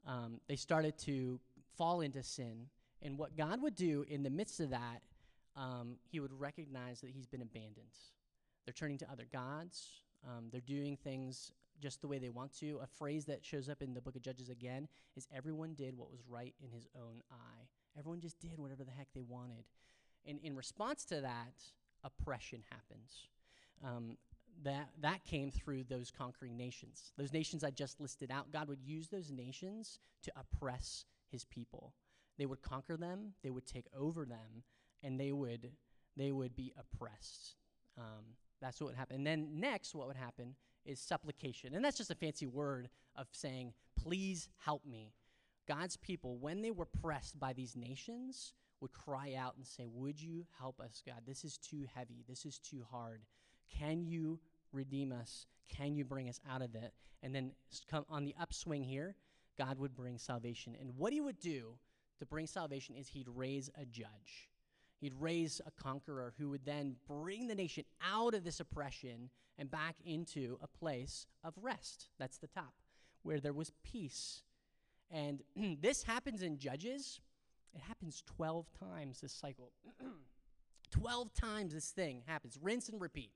Um, 0.08 0.40
they 0.48 0.56
started 0.56 0.98
to 1.00 1.40
fall 1.78 2.00
into 2.00 2.24
sin, 2.24 2.68
and 3.02 3.18
what 3.18 3.36
God 3.36 3.62
would 3.62 3.76
do 3.76 4.06
in 4.08 4.24
the 4.24 4.30
midst 4.30 4.62
of 4.62 4.70
that, 4.70 5.02
um, 5.58 5.98
He 6.10 6.22
would 6.22 6.32
recognize 6.32 7.02
that 7.02 7.10
He's 7.10 7.28
been 7.28 7.42
abandoned. 7.42 7.98
They're 8.66 8.74
turning 8.74 9.00
to 9.00 9.12
other 9.12 9.28
gods. 9.32 10.02
Um, 10.28 10.46
they're 10.52 10.62
doing 10.62 10.98
things 10.98 11.52
just 11.82 12.02
the 12.02 12.08
way 12.08 12.20
they 12.20 12.30
want 12.30 12.54
to. 12.60 12.80
A 12.84 12.88
phrase 12.88 13.26
that 13.26 13.44
shows 13.44 13.68
up 13.70 13.82
in 13.82 13.94
the 13.94 14.02
book 14.02 14.16
of 14.16 14.22
Judges 14.22 14.50
again 14.50 14.88
is 15.16 15.28
everyone 15.36 15.74
did 15.74 15.98
what 15.98 16.12
was 16.12 16.22
right 16.28 16.54
in 16.64 16.72
his 16.72 16.88
own 16.96 17.22
eye. 17.32 17.68
Everyone 17.98 18.22
just 18.22 18.40
did 18.40 18.58
whatever 18.58 18.84
the 18.84 18.92
heck 18.92 19.08
they 19.14 19.24
wanted. 19.24 19.66
And 20.26 20.40
in 20.44 20.56
response 20.56 21.04
to 21.06 21.22
that, 21.22 21.64
oppression 22.04 22.64
happens. 22.70 23.28
Um, 23.84 24.18
that, 24.64 24.90
that 25.02 25.26
came 25.26 25.50
through 25.50 25.86
those 25.86 26.12
conquering 26.12 26.56
nations. 26.56 27.14
Those 27.18 27.34
nations 27.34 27.64
I 27.64 27.72
just 27.72 28.00
listed 28.00 28.32
out, 28.32 28.52
God 28.52 28.68
would 28.68 28.84
use 28.84 29.08
those 29.08 29.32
nations 29.32 30.00
to 30.24 30.32
oppress 30.36 31.06
his 31.32 31.46
people. 31.46 31.94
They 32.38 32.46
would 32.46 32.62
conquer 32.62 32.98
them, 32.98 33.34
they 33.44 33.50
would 33.50 33.66
take 33.66 33.86
over 33.98 34.26
them, 34.26 34.64
and 35.04 35.20
they 35.20 35.32
would, 35.32 35.72
they 36.16 36.32
would 36.32 36.56
be 36.56 36.74
oppressed. 36.78 37.56
Um, 37.98 38.36
that's 38.62 38.80
what 38.80 38.88
would 38.88 38.98
happen. 38.98 39.18
And 39.18 39.28
then 39.28 39.60
next, 39.60 39.96
what 39.96 40.08
would 40.08 40.18
happen 40.18 40.56
is 40.86 41.00
supplication. 41.00 41.74
And 41.74 41.84
that's 41.84 41.98
just 41.98 42.12
a 42.12 42.16
fancy 42.16 42.48
word 42.48 42.90
of 43.16 43.28
saying, 43.32 43.74
please 44.02 44.50
help 44.64 44.86
me. 44.86 45.14
God's 45.68 45.98
people, 45.98 46.38
when 46.38 46.62
they 46.62 46.72
were 46.72 46.86
pressed 46.86 47.40
by 47.40 47.54
these 47.54 47.76
nations, 47.76 48.54
would 48.82 48.92
cry 48.92 49.36
out 49.38 49.56
and 49.56 49.66
say, 49.66 49.86
Would 49.88 50.20
you 50.20 50.46
help 50.60 50.82
us, 50.82 51.02
God? 51.06 51.22
This 51.26 51.46
is 51.46 51.58
too 51.58 51.86
heavy. 51.94 52.26
This 52.28 52.46
is 52.46 52.58
too 52.58 52.84
hard. 52.92 53.22
Can 53.78 54.04
you 54.04 54.40
redeem 54.74 55.12
us? 55.12 55.46
Can 55.70 55.96
you 55.96 56.04
bring 56.04 56.28
us 56.28 56.42
out 56.52 56.62
of 56.62 56.76
it? 56.76 56.94
And 57.24 57.34
then 57.34 57.52
on 58.10 58.26
the 58.26 58.36
upswing 58.42 58.84
here, 58.84 59.16
God 59.58 59.78
would 59.78 59.96
bring 59.96 60.18
salvation. 60.18 60.76
And 60.80 60.98
what 60.98 61.14
he 61.14 61.22
would 61.22 61.40
do 61.40 61.76
to 62.20 62.26
bring 62.26 62.48
salvation 62.48 62.96
is 62.96 63.08
he'd 63.08 63.30
raise 63.30 63.70
a 63.80 63.86
judge. 63.86 64.50
He'd 65.02 65.16
raise 65.20 65.60
a 65.66 65.72
conqueror 65.72 66.34
who 66.38 66.50
would 66.52 66.64
then 66.64 66.96
bring 67.08 67.48
the 67.48 67.56
nation 67.56 67.84
out 68.08 68.36
of 68.36 68.44
this 68.44 68.60
oppression 68.60 69.32
and 69.58 69.70
back 69.70 69.96
into 70.06 70.60
a 70.62 70.68
place 70.68 71.26
of 71.44 71.56
rest. 71.60 72.10
That's 72.20 72.38
the 72.38 72.48
top, 72.48 72.74
where 73.24 73.40
there 73.40 73.52
was 73.52 73.72
peace. 73.84 74.44
And 75.10 75.42
this 75.82 76.04
happens 76.04 76.44
in 76.44 76.60
Judges. 76.60 77.20
It 77.74 77.82
happens 77.82 78.22
12 78.38 78.68
times 78.80 79.22
this 79.22 79.34
cycle. 79.34 79.72
12 80.92 81.34
times 81.34 81.74
this 81.74 81.90
thing 81.90 82.22
happens. 82.28 82.60
Rinse 82.62 82.90
and 82.90 83.02
repeat. 83.02 83.32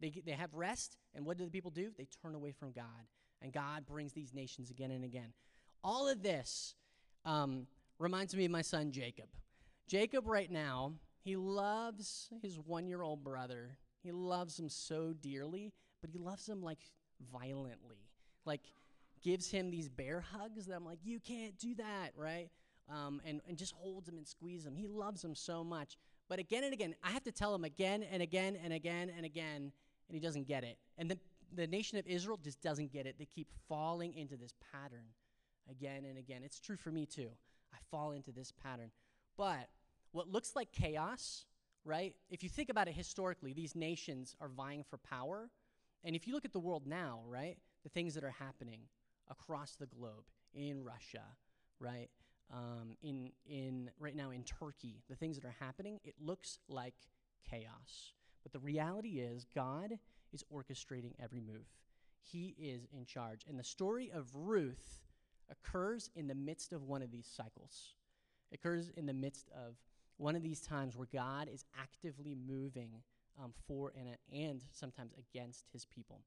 They, 0.00 0.12
they 0.26 0.32
have 0.32 0.52
rest, 0.52 0.98
and 1.14 1.24
what 1.24 1.38
do 1.38 1.46
the 1.46 1.50
people 1.50 1.70
do? 1.70 1.90
They 1.96 2.06
turn 2.22 2.34
away 2.34 2.52
from 2.52 2.72
God. 2.72 2.84
And 3.40 3.52
God 3.52 3.86
brings 3.86 4.12
these 4.12 4.34
nations 4.34 4.70
again 4.70 4.90
and 4.90 5.04
again. 5.04 5.32
All 5.82 6.08
of 6.08 6.22
this 6.22 6.74
um, 7.24 7.66
reminds 7.98 8.36
me 8.36 8.44
of 8.44 8.50
my 8.50 8.62
son 8.62 8.90
Jacob. 8.90 9.28
Jacob, 9.86 10.26
right 10.26 10.50
now, 10.50 10.92
he 11.26 11.34
loves 11.34 12.28
his 12.40 12.56
one 12.56 12.86
year 12.86 13.02
old 13.02 13.24
brother. 13.24 13.76
He 14.04 14.12
loves 14.12 14.56
him 14.56 14.68
so 14.68 15.12
dearly, 15.12 15.72
but 16.00 16.08
he 16.08 16.18
loves 16.18 16.48
him 16.48 16.62
like 16.62 16.78
violently. 17.32 17.96
Like, 18.44 18.60
gives 19.22 19.50
him 19.50 19.68
these 19.68 19.88
bear 19.88 20.20
hugs 20.20 20.66
that 20.66 20.76
I'm 20.76 20.84
like, 20.84 21.00
you 21.02 21.18
can't 21.18 21.58
do 21.58 21.74
that, 21.74 22.12
right? 22.16 22.48
Um, 22.88 23.20
and, 23.26 23.40
and 23.48 23.58
just 23.58 23.72
holds 23.72 24.08
him 24.08 24.18
and 24.18 24.24
squeezes 24.24 24.68
him. 24.68 24.76
He 24.76 24.86
loves 24.86 25.24
him 25.24 25.34
so 25.34 25.64
much. 25.64 25.96
But 26.28 26.38
again 26.38 26.62
and 26.62 26.72
again, 26.72 26.94
I 27.02 27.10
have 27.10 27.24
to 27.24 27.32
tell 27.32 27.52
him 27.52 27.64
again 27.64 28.04
and 28.04 28.22
again 28.22 28.56
and 28.62 28.72
again 28.72 29.10
and 29.16 29.26
again, 29.26 29.72
and 30.08 30.14
he 30.14 30.20
doesn't 30.20 30.46
get 30.46 30.62
it. 30.62 30.78
And 30.96 31.10
the, 31.10 31.18
the 31.52 31.66
nation 31.66 31.98
of 31.98 32.06
Israel 32.06 32.38
just 32.40 32.62
doesn't 32.62 32.92
get 32.92 33.04
it. 33.04 33.16
They 33.18 33.26
keep 33.26 33.48
falling 33.68 34.14
into 34.14 34.36
this 34.36 34.52
pattern 34.72 35.06
again 35.68 36.04
and 36.04 36.18
again. 36.18 36.42
It's 36.44 36.60
true 36.60 36.76
for 36.76 36.92
me 36.92 37.04
too. 37.04 37.30
I 37.74 37.78
fall 37.90 38.12
into 38.12 38.30
this 38.30 38.52
pattern. 38.52 38.92
But 39.36 39.68
what 40.12 40.28
looks 40.28 40.56
like 40.56 40.72
chaos, 40.72 41.44
right? 41.84 42.14
If 42.30 42.42
you 42.42 42.48
think 42.48 42.68
about 42.68 42.88
it 42.88 42.94
historically, 42.94 43.52
these 43.52 43.74
nations 43.74 44.34
are 44.40 44.48
vying 44.48 44.84
for 44.84 44.98
power. 44.98 45.50
And 46.04 46.16
if 46.16 46.26
you 46.26 46.34
look 46.34 46.44
at 46.44 46.52
the 46.52 46.60
world 46.60 46.86
now, 46.86 47.20
right, 47.26 47.58
the 47.82 47.88
things 47.88 48.14
that 48.14 48.24
are 48.24 48.30
happening 48.30 48.80
across 49.28 49.72
the 49.72 49.86
globe, 49.86 50.24
in 50.56 50.82
Russia, 50.82 51.24
right, 51.78 52.08
um, 52.52 52.96
in 53.02 53.30
in 53.44 53.90
right 53.98 54.16
now 54.16 54.30
in 54.30 54.42
Turkey, 54.44 55.02
the 55.08 55.16
things 55.16 55.36
that 55.36 55.44
are 55.44 55.56
happening, 55.60 56.00
it 56.04 56.14
looks 56.20 56.58
like 56.68 56.94
chaos. 57.48 58.12
But 58.42 58.52
the 58.52 58.58
reality 58.58 59.20
is, 59.20 59.46
God 59.54 59.98
is 60.32 60.44
orchestrating 60.52 61.12
every 61.22 61.40
move. 61.40 61.66
He 62.20 62.54
is 62.58 62.86
in 62.92 63.04
charge, 63.04 63.44
and 63.48 63.58
the 63.58 63.64
story 63.64 64.10
of 64.12 64.34
Ruth 64.34 65.02
occurs 65.50 66.10
in 66.14 66.26
the 66.26 66.34
midst 66.34 66.72
of 66.72 66.82
one 66.82 67.02
of 67.02 67.10
these 67.10 67.26
cycles. 67.26 67.94
It 68.50 68.56
occurs 68.56 68.90
in 68.96 69.06
the 69.06 69.12
midst 69.12 69.48
of 69.50 69.76
one 70.18 70.36
of 70.36 70.42
these 70.42 70.60
times 70.60 70.96
where 70.96 71.08
God 71.12 71.48
is 71.52 71.64
actively 71.80 72.34
moving 72.34 73.02
um, 73.42 73.52
for 73.66 73.92
and, 73.96 74.16
and 74.32 74.62
sometimes 74.72 75.12
against 75.18 75.66
his 75.72 75.84
people. 75.84 76.20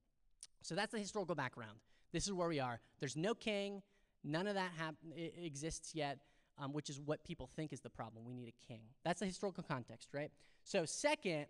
So 0.62 0.74
that's 0.74 0.92
the 0.92 0.98
historical 0.98 1.34
background. 1.34 1.78
This 2.12 2.26
is 2.26 2.32
where 2.32 2.48
we 2.48 2.60
are. 2.60 2.80
There's 2.98 3.16
no 3.16 3.34
king. 3.34 3.82
None 4.22 4.46
of 4.46 4.54
that 4.54 4.70
hap- 4.76 4.96
exists 5.42 5.94
yet, 5.94 6.18
um, 6.58 6.72
which 6.72 6.90
is 6.90 7.00
what 7.00 7.24
people 7.24 7.48
think 7.56 7.72
is 7.72 7.80
the 7.80 7.90
problem. 7.90 8.24
We 8.24 8.34
need 8.34 8.48
a 8.48 8.66
king. 8.66 8.80
That's 9.04 9.20
the 9.20 9.26
historical 9.26 9.64
context, 9.64 10.08
right? 10.12 10.30
So, 10.64 10.84
second, 10.84 11.46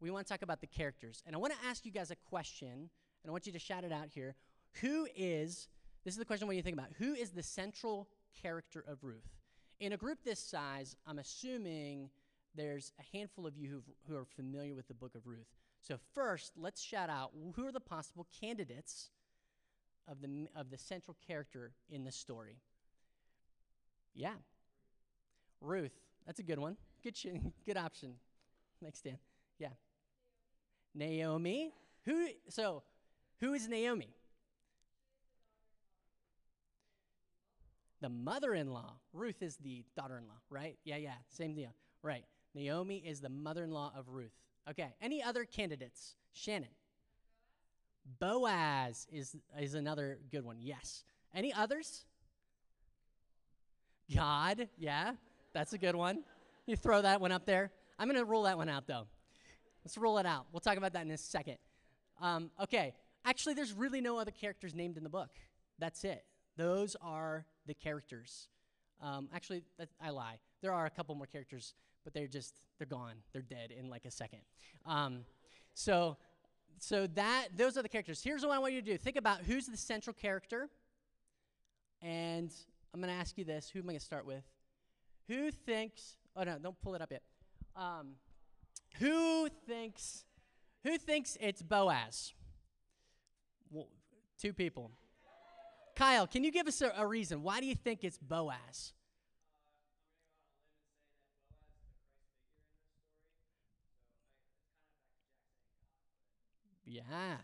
we 0.00 0.10
want 0.10 0.26
to 0.26 0.32
talk 0.32 0.42
about 0.42 0.60
the 0.60 0.66
characters. 0.66 1.22
And 1.26 1.34
I 1.34 1.38
want 1.38 1.52
to 1.54 1.58
ask 1.68 1.84
you 1.86 1.92
guys 1.92 2.10
a 2.10 2.16
question, 2.16 2.68
and 2.68 3.28
I 3.28 3.30
want 3.30 3.46
you 3.46 3.52
to 3.52 3.58
shout 3.58 3.84
it 3.84 3.92
out 3.92 4.08
here. 4.08 4.34
Who 4.82 5.08
is, 5.16 5.68
this 6.04 6.14
is 6.14 6.18
the 6.18 6.24
question 6.24 6.44
I 6.44 6.48
want 6.48 6.56
you 6.56 6.62
think 6.62 6.76
about, 6.76 6.90
who 6.98 7.14
is 7.14 7.30
the 7.30 7.42
central 7.42 8.08
character 8.42 8.84
of 8.86 9.02
Ruth? 9.02 9.39
In 9.80 9.94
a 9.94 9.96
group 9.96 10.18
this 10.22 10.38
size, 10.38 10.94
I'm 11.06 11.18
assuming 11.18 12.10
there's 12.54 12.92
a 12.98 13.16
handful 13.16 13.46
of 13.46 13.56
you 13.56 13.82
who 14.06 14.14
are 14.14 14.26
familiar 14.26 14.74
with 14.74 14.86
the 14.88 14.94
book 14.94 15.14
of 15.14 15.26
Ruth. 15.26 15.48
So, 15.80 15.96
first, 16.14 16.52
let's 16.58 16.82
shout 16.82 17.08
out 17.08 17.30
who 17.56 17.66
are 17.66 17.72
the 17.72 17.80
possible 17.80 18.26
candidates 18.40 19.08
of 20.06 20.20
the, 20.20 20.48
of 20.54 20.70
the 20.70 20.76
central 20.76 21.16
character 21.26 21.72
in 21.88 22.04
this 22.04 22.16
story? 22.16 22.58
Yeah. 24.14 24.34
Ruth. 25.62 25.98
That's 26.26 26.40
a 26.40 26.42
good 26.42 26.58
one. 26.58 26.76
Good, 27.02 27.16
good 27.66 27.78
option. 27.78 28.14
Next, 28.82 29.02
Dan. 29.02 29.18
Yeah. 29.58 29.68
Naomi. 30.94 31.72
Who? 32.04 32.28
So, 32.48 32.82
who 33.40 33.54
is 33.54 33.66
Naomi? 33.66 34.08
The 38.00 38.08
mother-in-law. 38.08 38.94
Ruth 39.12 39.42
is 39.42 39.56
the 39.56 39.84
daughter-in-law, 39.96 40.38
right? 40.48 40.78
Yeah, 40.84 40.96
yeah. 40.96 41.14
Same 41.28 41.54
deal. 41.54 41.74
Right. 42.02 42.24
Naomi 42.54 42.96
is 42.96 43.20
the 43.20 43.28
mother-in-law 43.28 43.92
of 43.96 44.08
Ruth. 44.08 44.32
Okay. 44.68 44.94
Any 45.02 45.22
other 45.22 45.44
candidates? 45.44 46.14
Shannon. 46.32 46.70
Boaz 48.18 49.06
is 49.12 49.36
is 49.58 49.74
another 49.74 50.18
good 50.32 50.44
one. 50.44 50.56
Yes. 50.60 51.04
Any 51.34 51.52
others? 51.52 52.04
God. 54.14 54.68
Yeah. 54.78 55.12
That's 55.52 55.72
a 55.72 55.78
good 55.78 55.94
one. 55.94 56.24
You 56.66 56.76
throw 56.76 57.02
that 57.02 57.20
one 57.20 57.32
up 57.32 57.44
there. 57.44 57.70
I'm 57.98 58.08
going 58.08 58.18
to 58.18 58.24
roll 58.24 58.44
that 58.44 58.56
one 58.56 58.68
out 58.68 58.86
though. 58.86 59.06
Let's 59.84 59.98
roll 59.98 60.18
it 60.18 60.26
out. 60.26 60.46
We'll 60.52 60.60
talk 60.60 60.76
about 60.76 60.92
that 60.94 61.04
in 61.04 61.10
a 61.10 61.18
second. 61.18 61.56
Um, 62.20 62.50
okay. 62.62 62.94
Actually, 63.24 63.54
there's 63.54 63.72
really 63.72 64.00
no 64.00 64.18
other 64.18 64.30
characters 64.30 64.74
named 64.74 64.96
in 64.96 65.04
the 65.04 65.10
book. 65.10 65.30
That's 65.78 66.04
it. 66.04 66.24
Those 66.56 66.96
are 67.00 67.46
the 67.70 67.74
characters. 67.74 68.48
Um, 69.00 69.28
actually, 69.32 69.62
I 70.02 70.10
lie. 70.10 70.38
There 70.60 70.72
are 70.72 70.86
a 70.86 70.90
couple 70.90 71.14
more 71.14 71.26
characters, 71.26 71.74
but 72.02 72.12
they're 72.12 72.26
just 72.26 72.52
they're 72.78 72.86
gone. 72.86 73.14
They're 73.32 73.42
dead 73.42 73.70
in 73.70 73.88
like 73.88 74.04
a 74.04 74.10
second. 74.10 74.40
Um, 74.84 75.20
so, 75.72 76.16
so 76.80 77.06
that 77.14 77.48
those 77.56 77.78
are 77.78 77.82
the 77.82 77.88
characters. 77.88 78.20
Here's 78.22 78.42
what 78.42 78.50
I 78.50 78.58
want 78.58 78.72
you 78.72 78.82
to 78.82 78.86
do. 78.86 78.98
Think 78.98 79.16
about 79.16 79.42
who's 79.42 79.66
the 79.66 79.76
central 79.76 80.12
character, 80.12 80.68
and 82.02 82.52
I'm 82.92 83.00
going 83.00 83.14
to 83.14 83.18
ask 83.18 83.38
you 83.38 83.44
this. 83.44 83.70
Who 83.70 83.78
am 83.78 83.84
I 83.84 83.92
going 83.92 84.00
to 84.00 84.04
start 84.04 84.26
with? 84.26 84.42
Who 85.28 85.52
thinks? 85.52 86.16
Oh 86.36 86.42
no, 86.42 86.58
don't 86.58 86.80
pull 86.82 86.96
it 86.96 87.00
up 87.00 87.12
yet. 87.12 87.22
Um, 87.76 88.14
who 88.98 89.48
thinks? 89.64 90.24
Who 90.82 90.98
thinks 90.98 91.38
it's 91.40 91.62
Boaz? 91.62 92.32
Well, 93.70 93.86
two 94.40 94.52
people. 94.52 94.90
Kyle, 95.96 96.26
can 96.26 96.44
you 96.44 96.50
give 96.50 96.66
us 96.66 96.80
a, 96.82 96.92
a 96.96 97.06
reason? 97.06 97.42
Why 97.42 97.60
do 97.60 97.66
you 97.66 97.74
think 97.74 98.04
it's 98.04 98.18
Boaz? 98.18 98.92
Yeah. 106.84 107.36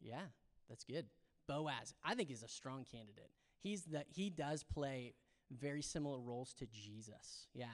Yeah, 0.00 0.20
that's 0.68 0.84
good. 0.84 1.06
Boaz, 1.48 1.94
I 2.04 2.14
think 2.14 2.28
he's 2.28 2.42
a 2.42 2.48
strong 2.48 2.84
candidate. 2.90 3.30
He's 3.62 3.82
the 3.84 4.04
he 4.08 4.30
does 4.30 4.62
play 4.62 5.14
very 5.50 5.82
similar 5.82 6.20
roles 6.20 6.52
to 6.54 6.66
Jesus. 6.66 7.48
Yeah. 7.54 7.66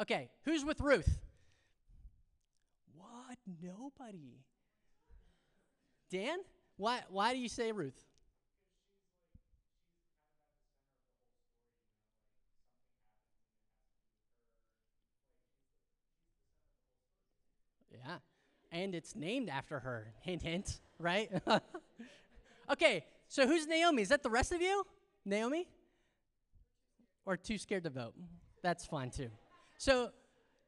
Okay, 0.00 0.30
who's 0.44 0.64
with 0.64 0.80
Ruth? 0.80 1.18
Nobody. 3.62 4.40
Dan? 6.10 6.38
Why 6.76 7.02
why 7.08 7.32
do 7.32 7.38
you 7.38 7.48
say 7.48 7.72
Ruth? 7.72 8.04
Yeah. 17.92 18.16
And 18.72 18.94
it's 18.94 19.14
named 19.14 19.48
after 19.48 19.78
her. 19.80 20.12
Hint, 20.22 20.42
hint, 20.42 20.80
right? 20.98 21.30
okay, 22.70 23.04
so 23.28 23.46
who's 23.46 23.66
Naomi? 23.66 24.02
Is 24.02 24.08
that 24.08 24.22
the 24.22 24.30
rest 24.30 24.52
of 24.52 24.60
you? 24.60 24.84
Naomi? 25.24 25.68
Or 27.26 27.36
too 27.36 27.58
scared 27.58 27.84
to 27.84 27.90
vote? 27.90 28.14
That's 28.62 28.86
fine 28.86 29.10
too. 29.10 29.30
So, 29.78 30.10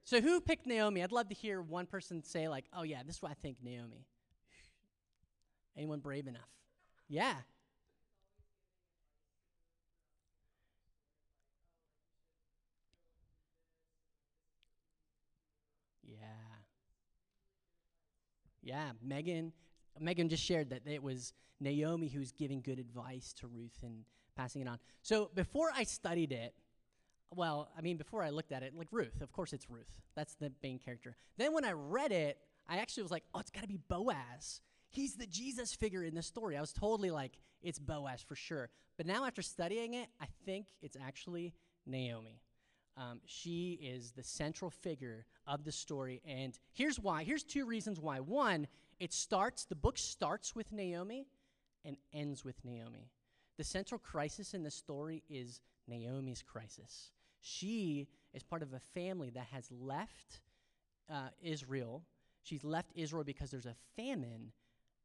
so 0.06 0.20
who 0.20 0.40
picked 0.40 0.68
Naomi? 0.68 1.02
I'd 1.02 1.10
love 1.10 1.28
to 1.30 1.34
hear 1.34 1.60
one 1.60 1.84
person 1.84 2.22
say, 2.22 2.46
like, 2.46 2.64
oh, 2.72 2.84
yeah, 2.84 3.02
this 3.04 3.16
is 3.16 3.22
what 3.22 3.32
I 3.32 3.34
think 3.34 3.56
Naomi. 3.60 4.06
Anyone 5.76 5.98
brave 5.98 6.28
enough? 6.28 6.48
Yeah. 7.08 7.34
Yeah. 16.04 16.18
Yeah, 18.62 18.92
Megan. 19.02 19.52
Megan 19.98 20.28
just 20.28 20.44
shared 20.44 20.70
that 20.70 20.82
it 20.86 21.02
was 21.02 21.32
Naomi 21.58 22.06
who's 22.06 22.30
giving 22.30 22.60
good 22.60 22.78
advice 22.78 23.32
to 23.40 23.48
Ruth 23.48 23.76
and 23.82 24.04
passing 24.36 24.62
it 24.62 24.68
on. 24.68 24.78
So 25.02 25.32
before 25.34 25.70
I 25.75 25.82
studied 25.82 26.30
it, 26.30 26.54
well, 27.35 27.68
I 27.76 27.80
mean, 27.80 27.97
before 27.97 28.23
I 28.23 28.30
looked 28.30 28.52
at 28.52 28.62
it, 28.62 28.75
like 28.76 28.88
Ruth, 28.92 29.21
of 29.21 29.33
course 29.33 29.52
it's 29.52 29.68
Ruth. 29.71 30.00
That's 30.14 30.35
the 30.35 30.52
main 30.62 30.78
character. 30.78 31.16
Then 31.37 31.52
when 31.52 31.64
I 31.64 31.73
read 31.73 32.12
it, 32.12 32.38
I 32.68 32.78
actually 32.78 33.02
was 33.02 33.12
like, 33.12 33.25
oh, 33.35 33.40
it's 33.40 33.50
got 33.50 33.62
to 33.62 33.68
be 33.68 33.78
Boaz. 33.88 34.61
He's 34.88 35.16
the 35.16 35.26
Jesus 35.26 35.75
figure 35.75 36.04
in 36.04 36.14
the 36.14 36.23
story. 36.23 36.56
I 36.56 36.61
was 36.61 36.73
totally 36.73 37.11
like, 37.11 37.33
it's 37.62 37.78
Boaz 37.78 38.23
for 38.23 38.37
sure. 38.37 38.71
But 38.97 39.06
now 39.06 39.25
after 39.25 39.42
studying 39.42 39.95
it, 39.95 40.09
I 40.21 40.26
think 40.45 40.66
it's 40.83 40.97
actually 40.97 41.52
Naomi. 41.87 42.40
Um, 42.97 43.21
she 43.26 43.73
is 43.83 44.12
the 44.12 44.23
central 44.23 44.71
figure 44.71 45.26
of 45.47 45.64
the 45.64 45.73
story. 45.73 46.23
And 46.26 46.59
here's 46.73 46.99
why. 46.99 47.25
Here's 47.25 47.45
two 47.45 47.66
reasons 47.66 48.00
why. 48.00 48.21
One, 48.21 48.66
it 48.99 49.12
starts, 49.12 49.64
the 49.64 49.75
book 49.75 49.99
starts 49.99 50.54
with 50.54 50.73
Naomi 50.73 51.26
and 51.85 51.97
ends 52.12 52.45
with 52.45 52.64
Naomi. 52.64 53.11
The 53.59 53.64
central 53.64 53.99
crisis 53.99 54.54
in 54.54 54.62
the 54.62 54.71
story 54.71 55.23
is 55.28 55.61
Naomi's 55.87 56.42
crisis. 56.42 57.11
She 57.48 58.08
is 58.34 58.42
part 58.42 58.62
of 58.62 58.72
a 58.72 58.80
family 58.80 59.30
that 59.30 59.46
has 59.52 59.70
left 59.70 60.40
uh, 61.08 61.28
Israel. 61.40 62.02
She's 62.42 62.64
left 62.64 62.90
Israel 62.96 63.22
because 63.22 63.52
there's 63.52 63.66
a 63.66 63.76
famine, 63.94 64.50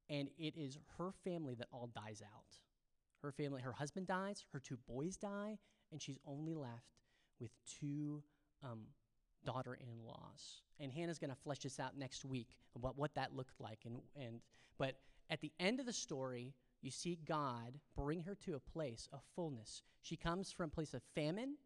and 0.10 0.28
it 0.40 0.56
is 0.58 0.80
her 0.98 1.12
family 1.24 1.54
that 1.54 1.68
all 1.72 1.92
dies 1.94 2.24
out. 2.24 2.58
Her 3.22 3.32
family, 3.32 3.62
her 3.62 3.72
husband 3.72 4.08
dies, 4.08 4.44
her 4.54 4.60
two 4.60 4.80
boys 4.88 5.18
die, 5.18 5.60
and 5.92 6.02
she's 6.02 6.18
only 6.26 6.56
left 6.56 6.98
with 7.40 7.52
two 7.80 8.24
um, 8.64 8.86
daughter 9.46 9.76
in 9.76 10.04
laws. 10.04 10.64
And 10.80 10.92
Hannah's 10.92 11.20
going 11.20 11.30
to 11.30 11.36
flesh 11.44 11.60
this 11.60 11.80
out 11.80 11.96
next 11.96 12.26
week 12.26 12.58
about 12.76 12.98
what 12.98 13.14
that 13.14 13.36
looked 13.36 13.62
like. 13.62 13.82
And, 13.86 14.00
and, 14.16 14.42
but 14.80 14.96
at 15.30 15.42
the 15.42 15.52
end 15.60 15.80
of 15.80 15.86
the 15.86 15.94
story, 15.94 16.56
you 16.82 16.90
see 16.90 17.20
God 17.24 17.78
bring 17.96 18.24
her 18.24 18.34
to 18.46 18.56
a 18.56 18.60
place 18.60 19.08
of 19.14 19.20
fullness. 19.36 19.84
She 20.02 20.16
comes 20.16 20.52
from 20.52 20.66
a 20.66 20.74
place 20.74 20.96
of 20.96 21.04
famine, 21.14 21.58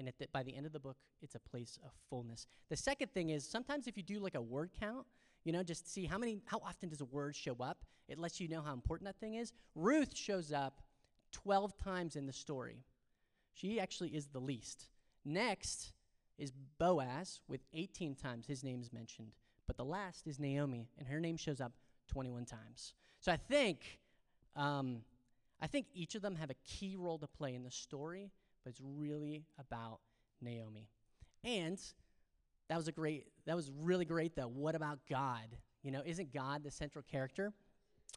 and 0.00 0.08
the, 0.18 0.26
by 0.32 0.42
the 0.42 0.56
end 0.56 0.66
of 0.66 0.72
the 0.72 0.80
book, 0.80 0.96
it's 1.22 1.34
a 1.34 1.38
place 1.38 1.78
of 1.84 1.90
fullness. 2.08 2.46
The 2.70 2.76
second 2.76 3.12
thing 3.12 3.30
is 3.30 3.46
sometimes 3.46 3.86
if 3.86 3.96
you 3.96 4.02
do 4.02 4.18
like 4.18 4.34
a 4.34 4.40
word 4.40 4.70
count, 4.80 5.06
you 5.44 5.52
know, 5.52 5.62
just 5.62 5.92
see 5.92 6.06
how 6.06 6.18
many, 6.18 6.40
how 6.46 6.58
often 6.64 6.88
does 6.88 7.00
a 7.00 7.04
word 7.04 7.36
show 7.36 7.56
up? 7.60 7.84
It 8.08 8.18
lets 8.18 8.40
you 8.40 8.48
know 8.48 8.62
how 8.62 8.72
important 8.72 9.06
that 9.06 9.20
thing 9.20 9.34
is. 9.34 9.52
Ruth 9.74 10.16
shows 10.16 10.52
up 10.52 10.82
12 11.32 11.76
times 11.76 12.16
in 12.16 12.26
the 12.26 12.32
story. 12.32 12.84
She 13.54 13.78
actually 13.78 14.10
is 14.10 14.28
the 14.28 14.40
least. 14.40 14.88
Next 15.24 15.92
is 16.38 16.52
Boaz 16.78 17.40
with 17.46 17.60
18 17.74 18.14
times 18.14 18.46
his 18.46 18.64
name 18.64 18.80
is 18.80 18.92
mentioned. 18.92 19.32
But 19.66 19.76
the 19.76 19.84
last 19.84 20.26
is 20.26 20.40
Naomi, 20.40 20.88
and 20.98 21.06
her 21.06 21.20
name 21.20 21.36
shows 21.36 21.60
up 21.60 21.72
21 22.08 22.46
times. 22.46 22.94
So 23.20 23.30
I 23.30 23.36
think, 23.36 24.00
um, 24.56 25.02
I 25.60 25.66
think 25.66 25.86
each 25.94 26.14
of 26.14 26.22
them 26.22 26.34
have 26.36 26.50
a 26.50 26.54
key 26.64 26.96
role 26.96 27.18
to 27.18 27.26
play 27.28 27.54
in 27.54 27.62
the 27.62 27.70
story, 27.70 28.32
but 28.64 28.70
it's 28.70 28.80
really 28.82 29.44
about 29.58 30.00
Naomi. 30.40 30.88
And 31.44 31.80
that 32.68 32.76
was 32.76 32.88
a 32.88 32.92
great, 32.92 33.26
that 33.46 33.56
was 33.56 33.70
really 33.80 34.04
great 34.04 34.34
though. 34.36 34.48
What 34.48 34.74
about 34.74 35.00
God? 35.08 35.56
You 35.82 35.90
know, 35.90 36.02
isn't 36.04 36.32
God 36.32 36.62
the 36.62 36.70
central 36.70 37.04
character? 37.10 37.52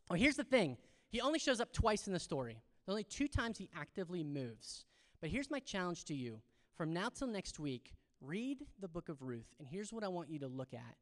Well, 0.10 0.20
here's 0.20 0.36
the 0.36 0.44
thing. 0.44 0.78
He 1.10 1.22
only 1.22 1.40
shows 1.40 1.60
up 1.60 1.72
twice 1.72 2.08
in 2.08 2.14
the 2.14 2.20
story. 2.20 2.62
There's 2.86 2.94
only 2.94 3.04
two 3.04 3.28
times 3.28 3.58
he 3.58 3.70
actively 3.76 4.24
moves. 4.24 4.86
But 5.22 5.30
here's 5.30 5.50
my 5.50 5.60
challenge 5.60 6.04
to 6.06 6.14
you. 6.14 6.42
From 6.76 6.92
now 6.92 7.10
till 7.10 7.28
next 7.28 7.60
week, 7.60 7.94
read 8.20 8.66
the 8.80 8.88
book 8.88 9.10
of 9.10 9.22
Ruth, 9.22 9.54
and 9.60 9.68
here's 9.68 9.94
what 9.94 10.04
I 10.04 10.08
want 10.08 10.30
you 10.30 10.40
to 10.40 10.48
look 10.48 10.74
at. 10.74 10.96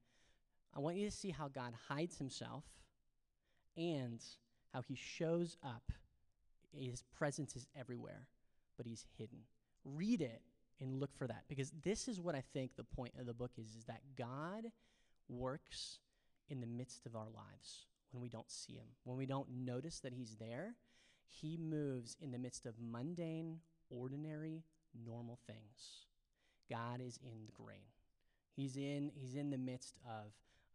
I 0.75 0.79
want 0.79 0.98
you 0.98 1.10
to 1.10 1.15
see 1.15 1.29
how 1.29 1.48
God 1.48 1.74
hides 1.88 2.17
himself 2.17 2.63
and 3.75 4.21
how 4.74 4.81
he 4.81 4.95
shows 4.95 5.57
up. 5.63 5.91
His 6.74 7.03
presence 7.15 7.55
is 7.55 7.67
everywhere. 7.77 8.27
But 8.81 8.88
he's 8.88 9.05
hidden. 9.15 9.38
Read 9.85 10.21
it 10.21 10.41
and 10.79 11.00
look 11.00 11.15
for 11.15 11.27
that 11.27 11.43
because 11.47 11.71
this 11.83 12.07
is 12.07 12.19
what 12.19 12.33
I 12.33 12.43
think 12.51 12.71
the 12.75 12.83
point 12.83 13.13
of 13.19 13.27
the 13.27 13.33
book 13.33 13.51
is 13.59 13.75
is 13.75 13.85
that 13.85 14.01
God 14.17 14.71
works 15.29 16.00
in 16.50 16.61
the 16.61 16.65
midst 16.65 17.05
of 17.05 17.15
our 17.15 17.27
lives 17.27 17.85
when 18.11 18.23
we 18.23 18.29
don't 18.29 18.50
see 18.50 18.73
him. 18.73 18.88
When 19.03 19.17
we 19.17 19.27
don't 19.27 19.47
notice 19.63 20.00
that 20.00 20.13
he's 20.13 20.35
there, 20.39 20.73
he 21.27 21.57
moves 21.57 22.17
in 22.19 22.31
the 22.31 22.39
midst 22.39 22.65
of 22.65 22.73
mundane, 22.81 23.59
ordinary, 23.91 24.63
normal 25.05 25.38
things. 25.45 26.07
God 26.67 27.01
is 27.05 27.19
in 27.23 27.45
the 27.45 27.51
grain. 27.51 27.91
He's 28.55 28.77
in 28.77 29.11
he's 29.13 29.35
in 29.35 29.51
the 29.51 29.59
midst 29.59 30.00
of 30.07 30.31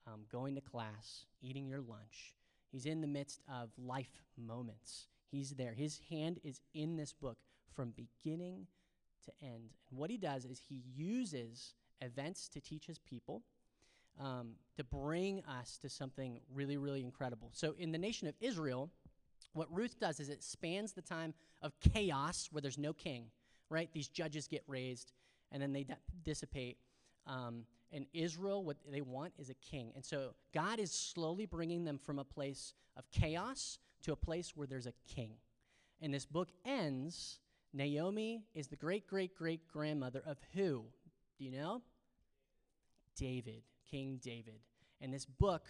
um, 0.06 0.20
going 0.30 0.54
to 0.54 0.60
class, 0.60 1.26
eating 1.42 1.66
your 1.66 1.80
lunch. 1.80 2.36
He's 2.70 2.86
in 2.86 3.00
the 3.00 3.08
midst 3.08 3.40
of 3.52 3.70
life 3.76 4.22
moments. 4.38 5.08
He's 5.28 5.50
there. 5.50 5.74
His 5.74 5.98
hand 6.08 6.38
is 6.44 6.60
in 6.72 6.96
this 6.96 7.12
book 7.12 7.38
from 7.76 7.92
beginning 7.94 8.66
to 9.24 9.32
end. 9.42 9.70
And 9.90 9.98
what 9.98 10.10
he 10.10 10.16
does 10.16 10.44
is 10.44 10.60
he 10.68 10.82
uses 10.94 11.74
events 12.00 12.48
to 12.48 12.60
teach 12.60 12.86
his 12.86 12.98
people, 12.98 13.42
um, 14.20 14.54
to 14.76 14.82
bring 14.84 15.42
us 15.42 15.78
to 15.82 15.88
something 15.88 16.40
really, 16.52 16.76
really 16.76 17.02
incredible. 17.02 17.50
So, 17.52 17.74
in 17.78 17.92
the 17.92 17.98
nation 17.98 18.26
of 18.26 18.34
Israel, 18.40 18.90
what 19.52 19.68
Ruth 19.70 19.98
does 20.00 20.20
is 20.20 20.28
it 20.28 20.42
spans 20.42 20.92
the 20.92 21.02
time 21.02 21.34
of 21.62 21.72
chaos 21.80 22.48
where 22.50 22.60
there's 22.60 22.78
no 22.78 22.92
king, 22.92 23.26
right? 23.70 23.88
These 23.92 24.08
judges 24.08 24.48
get 24.48 24.62
raised 24.66 25.12
and 25.52 25.62
then 25.62 25.72
they 25.72 25.84
di- 25.84 25.96
dissipate. 26.24 26.78
Um, 27.26 27.64
and 27.92 28.06
Israel, 28.12 28.64
what 28.64 28.76
they 28.90 29.00
want 29.00 29.32
is 29.38 29.48
a 29.48 29.54
king. 29.54 29.92
And 29.94 30.04
so 30.04 30.34
God 30.52 30.78
is 30.78 30.90
slowly 30.92 31.46
bringing 31.46 31.84
them 31.84 31.98
from 31.98 32.18
a 32.18 32.24
place 32.24 32.74
of 32.96 33.10
chaos 33.10 33.78
to 34.02 34.12
a 34.12 34.16
place 34.16 34.52
where 34.56 34.66
there's 34.66 34.86
a 34.86 34.92
king. 35.08 35.32
And 36.00 36.12
this 36.12 36.26
book 36.26 36.48
ends. 36.64 37.38
Naomi 37.72 38.44
is 38.54 38.68
the 38.68 38.76
great 38.76 39.06
great 39.06 39.34
great 39.34 39.66
grandmother 39.68 40.22
of 40.26 40.38
who? 40.54 40.84
Do 41.38 41.44
you 41.44 41.50
know? 41.50 41.82
David, 43.16 43.62
King 43.90 44.20
David. 44.22 44.60
And 45.00 45.12
this 45.12 45.26
book 45.26 45.64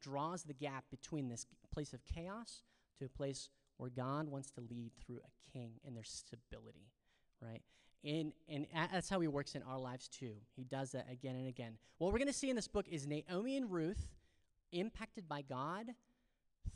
draws 0.00 0.42
the 0.42 0.54
gap 0.54 0.84
between 0.90 1.28
this 1.28 1.46
place 1.72 1.92
of 1.92 2.04
chaos 2.04 2.62
to 2.98 3.06
a 3.06 3.08
place 3.08 3.48
where 3.76 3.90
God 3.90 4.28
wants 4.28 4.50
to 4.52 4.60
lead 4.60 4.92
through 5.00 5.18
a 5.18 5.52
king 5.52 5.72
and 5.84 5.96
there's 5.96 6.10
stability, 6.10 6.92
right? 7.40 7.62
And, 8.04 8.32
and 8.48 8.66
that's 8.92 9.08
how 9.08 9.20
he 9.20 9.28
works 9.28 9.54
in 9.54 9.62
our 9.62 9.78
lives 9.78 10.08
too. 10.08 10.34
He 10.54 10.64
does 10.64 10.92
that 10.92 11.06
again 11.10 11.36
and 11.36 11.48
again. 11.48 11.78
What 11.98 12.12
we're 12.12 12.18
going 12.18 12.28
to 12.28 12.34
see 12.34 12.50
in 12.50 12.56
this 12.56 12.68
book 12.68 12.86
is 12.88 13.06
Naomi 13.06 13.56
and 13.56 13.70
Ruth 13.70 14.06
impacted 14.72 15.28
by 15.28 15.42
God 15.42 15.86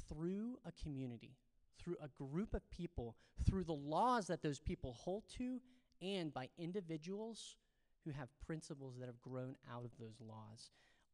through 0.08 0.58
a 0.64 0.72
community, 0.82 1.36
through 1.78 1.96
a 2.02 2.08
group 2.08 2.54
of 2.54 2.68
people, 2.70 3.16
through 3.46 3.64
the 3.64 3.72
laws 3.72 4.26
that 4.26 4.42
those 4.42 4.60
people 4.60 4.92
hold 4.92 5.24
to, 5.36 5.60
and 6.00 6.32
by 6.32 6.48
individuals 6.58 7.56
who 8.04 8.10
have 8.10 8.28
principles 8.46 8.96
that 8.98 9.06
have 9.06 9.20
grown 9.20 9.56
out 9.72 9.84
of 9.84 9.90
those 9.98 10.20
laws. 10.20 10.70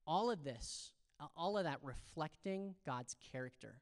All 0.06 0.30
of 0.30 0.44
this, 0.44 0.92
uh, 1.21 1.26
all 1.37 1.56
of 1.56 1.64
that 1.64 1.78
reflecting 1.83 2.75
God's 2.85 3.16
character, 3.33 3.80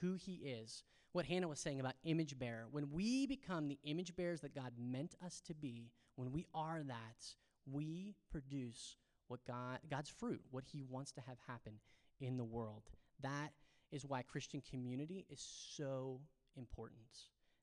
who 0.00 0.14
he 0.14 0.34
is. 0.34 0.82
What 1.12 1.26
Hannah 1.26 1.48
was 1.48 1.60
saying 1.60 1.78
about 1.78 1.94
image 2.02 2.38
bearer. 2.38 2.66
When 2.70 2.90
we 2.90 3.26
become 3.26 3.68
the 3.68 3.78
image 3.84 4.16
bearers 4.16 4.40
that 4.40 4.54
God 4.54 4.72
meant 4.78 5.14
us 5.24 5.40
to 5.46 5.54
be, 5.54 5.92
when 6.16 6.32
we 6.32 6.46
are 6.52 6.82
that, 6.82 7.24
we 7.70 8.14
produce 8.30 8.96
what 9.28 9.44
God 9.46 9.78
God's 9.88 10.10
fruit, 10.10 10.42
what 10.50 10.64
he 10.72 10.82
wants 10.82 11.12
to 11.12 11.20
have 11.20 11.38
happen 11.46 11.74
in 12.20 12.36
the 12.36 12.44
world. 12.44 12.82
That 13.22 13.52
is 13.94 14.04
why 14.04 14.22
Christian 14.22 14.60
community 14.68 15.24
is 15.30 15.40
so 15.40 16.20
important. 16.56 16.98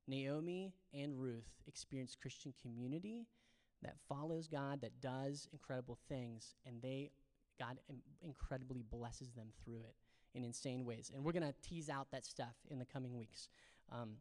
Naomi 0.08 0.74
and 0.94 1.20
Ruth 1.20 1.52
experienced 1.68 2.22
Christian 2.22 2.54
community 2.62 3.28
that 3.84 3.96
follows 4.08 4.48
God, 4.48 4.80
that 4.82 5.02
does 5.02 5.50
incredible 5.52 5.98
things, 6.08 6.56
and 6.66 6.82
they 6.82 7.12
God 7.60 7.78
incredibly 8.24 8.82
blesses 8.90 9.34
them 9.34 9.48
through 9.64 9.82
it 9.82 9.96
in 10.34 10.44
insane 10.46 10.86
ways. 10.86 11.12
And 11.14 11.24
we're 11.24 11.34
going 11.34 11.44
to 11.44 11.54
tease 11.62 11.90
out 11.90 12.08
that 12.12 12.26
stuff 12.26 12.56
in 12.70 12.80
the 12.80 12.86
coming 12.86 13.16
weeks. 13.18 13.50
Um, 13.92 14.12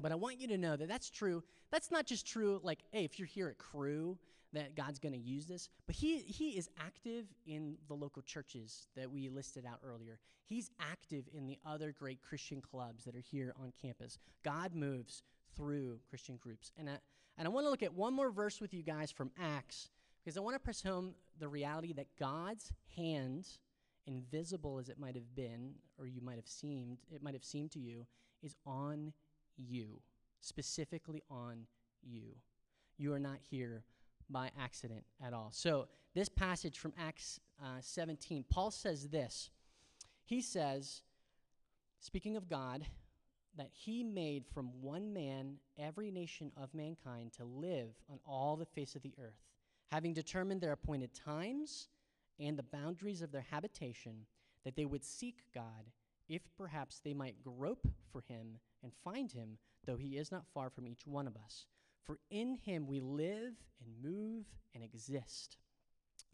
but 0.00 0.12
I 0.12 0.14
want 0.14 0.40
you 0.40 0.48
to 0.48 0.58
know 0.58 0.76
that 0.76 0.88
that's 0.88 1.10
true. 1.10 1.42
That's 1.70 1.90
not 1.90 2.06
just 2.06 2.26
true, 2.26 2.60
like, 2.62 2.80
hey, 2.90 3.04
if 3.04 3.18
you're 3.18 3.26
here 3.26 3.48
at 3.48 3.58
Cru, 3.58 4.18
that 4.52 4.74
God's 4.74 4.98
going 4.98 5.12
to 5.12 5.18
use 5.18 5.46
this. 5.46 5.68
But 5.86 5.96
he, 5.96 6.18
he 6.20 6.50
is 6.50 6.68
active 6.78 7.26
in 7.46 7.76
the 7.88 7.94
local 7.94 8.22
churches 8.22 8.86
that 8.96 9.10
we 9.10 9.28
listed 9.28 9.64
out 9.66 9.80
earlier. 9.84 10.18
He's 10.44 10.70
active 10.80 11.28
in 11.34 11.46
the 11.46 11.58
other 11.66 11.92
great 11.92 12.22
Christian 12.22 12.60
clubs 12.60 13.04
that 13.04 13.16
are 13.16 13.20
here 13.30 13.54
on 13.60 13.72
campus. 13.80 14.18
God 14.44 14.74
moves 14.74 15.22
through 15.56 15.98
Christian 16.08 16.36
groups. 16.36 16.72
And 16.78 16.88
I, 16.88 16.96
and 17.38 17.46
I 17.46 17.50
want 17.50 17.66
to 17.66 17.70
look 17.70 17.82
at 17.82 17.94
one 17.94 18.14
more 18.14 18.30
verse 18.30 18.60
with 18.60 18.72
you 18.72 18.82
guys 18.82 19.10
from 19.10 19.30
Acts 19.40 19.90
because 20.22 20.36
I 20.36 20.40
want 20.40 20.54
to 20.54 20.60
press 20.60 20.82
home 20.82 21.14
the 21.38 21.48
reality 21.48 21.92
that 21.94 22.06
God's 22.18 22.72
hand, 22.96 23.46
invisible 24.06 24.78
as 24.78 24.88
it 24.88 24.98
might 24.98 25.14
have 25.14 25.34
been, 25.34 25.74
or 25.98 26.06
you 26.06 26.20
might 26.20 26.36
have 26.36 26.48
seemed, 26.48 26.98
it 27.12 27.22
might 27.22 27.34
have 27.34 27.44
seemed 27.44 27.72
to 27.72 27.78
you, 27.78 28.06
is 28.42 28.56
on 28.64 29.12
you, 29.56 30.00
specifically 30.40 31.22
on 31.30 31.66
you. 32.02 32.36
You 32.98 33.12
are 33.12 33.18
not 33.18 33.38
here 33.50 33.84
by 34.28 34.50
accident 34.58 35.04
at 35.24 35.32
all. 35.32 35.50
So, 35.52 35.88
this 36.14 36.28
passage 36.28 36.78
from 36.78 36.94
Acts 36.98 37.40
uh, 37.62 37.78
17, 37.80 38.44
Paul 38.48 38.70
says 38.70 39.08
this. 39.08 39.50
He 40.24 40.40
says, 40.40 41.02
speaking 42.00 42.36
of 42.36 42.48
God, 42.48 42.86
that 43.56 43.70
he 43.72 44.02
made 44.02 44.44
from 44.46 44.70
one 44.80 45.12
man 45.12 45.56
every 45.78 46.10
nation 46.10 46.52
of 46.56 46.74
mankind 46.74 47.32
to 47.34 47.44
live 47.44 47.88
on 48.10 48.18
all 48.26 48.56
the 48.56 48.66
face 48.66 48.94
of 48.94 49.02
the 49.02 49.14
earth, 49.22 49.44
having 49.90 50.12
determined 50.12 50.60
their 50.60 50.72
appointed 50.72 51.14
times 51.14 51.88
and 52.38 52.58
the 52.58 52.62
boundaries 52.62 53.22
of 53.22 53.32
their 53.32 53.46
habitation, 53.50 54.26
that 54.64 54.76
they 54.76 54.84
would 54.84 55.04
seek 55.04 55.44
God, 55.54 55.90
if 56.28 56.42
perhaps 56.56 57.00
they 57.04 57.14
might 57.14 57.42
grope 57.42 57.86
for 58.12 58.22
him 58.22 58.58
and 58.82 58.92
find 59.04 59.32
him, 59.32 59.58
though 59.84 59.96
he 59.96 60.16
is 60.16 60.32
not 60.32 60.46
far 60.52 60.70
from 60.70 60.86
each 60.86 61.06
one 61.06 61.26
of 61.26 61.36
us. 61.36 61.66
For 62.04 62.18
in 62.30 62.56
him 62.56 62.86
we 62.86 63.00
live 63.00 63.54
and 63.80 64.02
move 64.02 64.44
and 64.74 64.82
exist, 64.82 65.58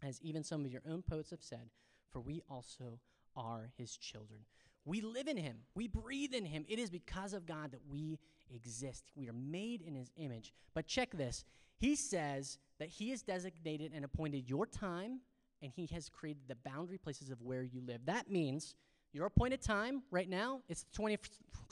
as 0.03 0.21
even 0.21 0.43
some 0.43 0.65
of 0.65 0.71
your 0.71 0.83
own 0.89 1.01
poets 1.01 1.31
have 1.31 1.41
said, 1.41 1.69
for 2.11 2.19
we 2.19 2.41
also 2.49 2.99
are 3.35 3.71
his 3.77 3.97
children. 3.97 4.41
We 4.85 5.01
live 5.01 5.27
in 5.27 5.37
him. 5.37 5.57
We 5.75 5.87
breathe 5.87 6.33
in 6.33 6.45
him. 6.45 6.65
It 6.67 6.77
is 6.77 6.89
because 6.89 7.33
of 7.33 7.45
God 7.45 7.71
that 7.71 7.87
we 7.89 8.19
exist. 8.53 9.11
We 9.15 9.29
are 9.29 9.33
made 9.33 9.81
in 9.81 9.95
his 9.95 10.11
image. 10.17 10.53
But 10.73 10.87
check 10.87 11.11
this. 11.11 11.45
He 11.77 11.95
says 11.95 12.59
that 12.79 12.89
he 12.89 13.09
has 13.11 13.21
designated 13.21 13.93
and 13.95 14.03
appointed 14.03 14.49
your 14.49 14.65
time 14.65 15.21
and 15.61 15.71
he 15.73 15.87
has 15.93 16.09
created 16.09 16.43
the 16.47 16.55
boundary 16.69 16.97
places 16.97 17.29
of 17.29 17.41
where 17.41 17.63
you 17.63 17.81
live. 17.81 18.01
That 18.05 18.29
means 18.29 18.75
your 19.13 19.27
appointed 19.27 19.61
time 19.61 20.03
right 20.11 20.27
now, 20.27 20.61
it's 20.67 20.83
the 20.83 20.91
20, 20.93 21.17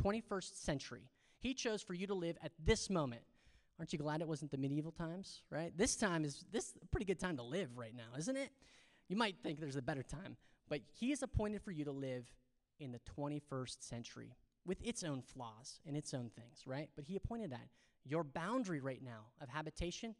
21st 0.01 0.63
century. 0.63 1.09
He 1.39 1.53
chose 1.53 1.81
for 1.81 1.93
you 1.93 2.07
to 2.07 2.13
live 2.13 2.37
at 2.43 2.51
this 2.63 2.89
moment. 2.89 3.23
Aren't 3.79 3.93
you 3.93 3.99
glad 3.99 4.21
it 4.21 4.27
wasn't 4.27 4.51
the 4.51 4.57
medieval 4.57 4.91
times, 4.91 5.41
right? 5.49 5.75
This 5.75 5.95
time 5.95 6.23
is 6.23 6.45
this 6.51 6.73
a 6.81 6.85
pretty 6.87 7.05
good 7.05 7.19
time 7.19 7.37
to 7.37 7.43
live 7.43 7.75
right 7.75 7.95
now, 7.95 8.17
isn't 8.17 8.37
it? 8.37 8.51
You 9.07 9.15
might 9.15 9.37
think 9.41 9.59
there's 9.59 9.75
a 9.75 9.81
better 9.81 10.03
time, 10.03 10.37
but 10.69 10.81
he 10.93 11.09
has 11.09 11.23
appointed 11.23 11.63
for 11.63 11.71
you 11.71 11.83
to 11.85 11.91
live 11.91 12.31
in 12.79 12.91
the 12.91 12.99
21st 13.17 13.81
century 13.81 14.35
with 14.65 14.77
its 14.85 15.03
own 15.03 15.23
flaws 15.23 15.79
and 15.87 15.97
its 15.97 16.13
own 16.13 16.29
things, 16.35 16.61
right? 16.67 16.89
But 16.95 17.05
he 17.05 17.15
appointed 17.15 17.51
that. 17.51 17.67
Your 18.05 18.23
boundary 18.23 18.81
right 18.81 19.01
now 19.03 19.25
of 19.41 19.49
habitation, 19.49 20.13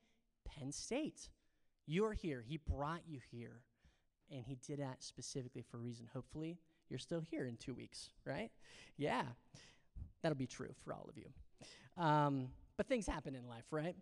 Penn 0.44 0.72
State. 0.72 1.30
You're 1.86 2.14
here. 2.14 2.44
He 2.46 2.58
brought 2.58 3.02
you 3.08 3.20
here. 3.32 3.62
And 4.32 4.46
he 4.46 4.58
did 4.66 4.80
that 4.80 5.04
specifically 5.04 5.62
for 5.62 5.78
a 5.78 5.82
reason. 5.82 6.08
Hopefully, 6.14 6.58
you're 6.92 7.00
still 7.00 7.22
here 7.22 7.46
in 7.46 7.56
two 7.56 7.74
weeks, 7.74 8.10
right? 8.26 8.52
Yeah, 8.98 9.24
that'll 10.22 10.38
be 10.38 10.46
true 10.46 10.76
for 10.84 10.94
all 10.94 11.10
of 11.10 11.18
you. 11.18 12.04
Um, 12.04 12.50
but 12.76 12.88
things 12.88 13.08
happen 13.08 13.34
in 13.34 13.48
life, 13.48 13.64
right? 13.72 13.96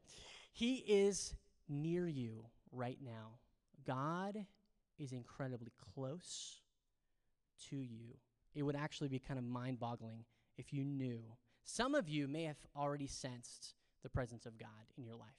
He 0.52 0.78
is 0.78 1.36
near 1.70 2.08
you 2.08 2.46
right 2.72 2.98
now. 3.04 3.38
God 3.86 4.46
is 4.98 5.12
incredibly 5.12 5.72
close 5.94 6.62
to 7.70 7.78
you. 7.78 8.18
It 8.56 8.64
would 8.64 8.76
actually 8.76 9.10
be 9.10 9.20
kind 9.20 9.38
of 9.38 9.46
mind 9.46 9.80
boggling 9.80 10.26
if 10.58 10.74
you 10.74 10.84
knew. 10.84 11.22
Some 11.64 11.94
of 11.94 12.10
you 12.10 12.28
may 12.28 12.44
have 12.44 12.58
already 12.76 13.08
sensed 13.08 13.76
the 14.02 14.10
presence 14.10 14.46
of 14.48 14.58
God 14.58 14.70
in 14.98 15.04
your 15.04 15.16
life. 15.16 15.30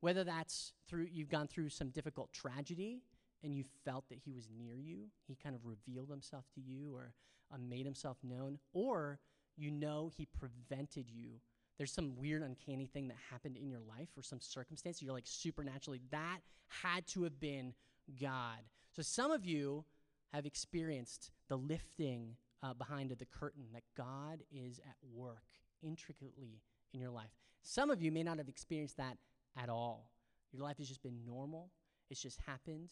Whether 0.00 0.24
that's 0.24 0.74
through 0.86 1.08
you've 1.10 1.30
gone 1.30 1.48
through 1.48 1.70
some 1.70 1.88
difficult 1.88 2.30
tragedy 2.32 3.00
and 3.44 3.54
you 3.54 3.64
felt 3.84 4.08
that 4.08 4.18
he 4.24 4.32
was 4.32 4.48
near 4.58 4.74
you, 4.74 5.04
he 5.28 5.36
kind 5.36 5.54
of 5.54 5.60
revealed 5.66 6.10
himself 6.10 6.46
to 6.54 6.60
you 6.60 6.92
or 6.94 7.12
uh, 7.52 7.58
made 7.58 7.84
himself 7.84 8.16
known, 8.22 8.58
or 8.72 9.20
you 9.56 9.70
know 9.70 10.10
he 10.16 10.26
prevented 10.26 11.10
you. 11.10 11.40
There's 11.76 11.92
some 11.92 12.16
weird, 12.16 12.42
uncanny 12.42 12.86
thing 12.86 13.08
that 13.08 13.16
happened 13.30 13.56
in 13.56 13.68
your 13.68 13.80
life 13.80 14.08
or 14.16 14.22
some 14.22 14.40
circumstance. 14.40 15.02
You're 15.02 15.12
like 15.12 15.26
supernaturally, 15.26 16.00
that 16.10 16.38
had 16.82 17.06
to 17.08 17.24
have 17.24 17.38
been 17.38 17.74
God. 18.20 18.58
So 18.92 19.02
some 19.02 19.30
of 19.30 19.44
you 19.44 19.84
have 20.32 20.46
experienced 20.46 21.30
the 21.48 21.56
lifting 21.56 22.36
uh, 22.62 22.74
behind 22.74 23.10
the 23.10 23.26
curtain 23.26 23.64
that 23.74 23.82
God 23.96 24.42
is 24.50 24.78
at 24.78 24.96
work 25.12 25.44
intricately 25.82 26.62
in 26.92 27.00
your 27.00 27.10
life. 27.10 27.30
Some 27.62 27.90
of 27.90 28.00
you 28.00 28.10
may 28.10 28.22
not 28.22 28.38
have 28.38 28.48
experienced 28.48 28.96
that 28.96 29.18
at 29.60 29.68
all. 29.68 30.08
Your 30.52 30.62
life 30.62 30.78
has 30.78 30.88
just 30.88 31.02
been 31.02 31.24
normal, 31.26 31.70
it's 32.10 32.22
just 32.22 32.38
happened. 32.46 32.90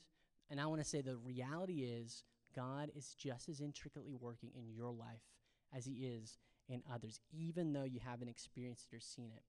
And 0.53 0.61
I 0.61 0.67
want 0.67 0.83
to 0.83 0.87
say 0.89 1.01
the 1.01 1.17
reality 1.17 1.81
is 1.81 2.25
God 2.55 2.91
is 2.95 3.15
just 3.15 3.49
as 3.49 3.63
intricately 3.63 4.13
working 4.13 4.51
in 4.55 4.71
your 4.71 4.91
life 4.91 5.23
as 5.75 5.87
He 5.87 5.93
is 5.93 6.37
in 6.69 6.83
others, 6.93 7.21
even 7.33 7.73
though 7.73 7.85
you 7.85 8.01
haven't 8.05 8.29
experienced 8.29 8.89
it 8.93 8.97
or 8.97 9.01
seen 9.01 9.31
it. 9.35 9.43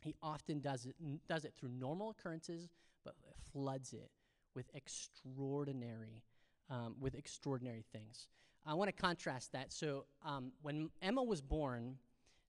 He 0.00 0.14
often 0.22 0.60
does 0.60 0.86
it, 0.86 0.94
does 1.28 1.44
it 1.44 1.54
through 1.58 1.70
normal 1.70 2.10
occurrences, 2.10 2.68
but 3.04 3.14
floods 3.52 3.92
it 3.92 4.12
with 4.54 4.70
extraordinary, 4.74 6.22
um, 6.70 6.94
with 7.00 7.16
extraordinary 7.16 7.84
things. 7.92 8.28
I 8.64 8.74
want 8.74 8.94
to 8.94 9.02
contrast 9.02 9.50
that. 9.54 9.72
So 9.72 10.04
um, 10.24 10.52
when 10.62 10.90
Emma 11.02 11.24
was 11.24 11.42
born 11.42 11.96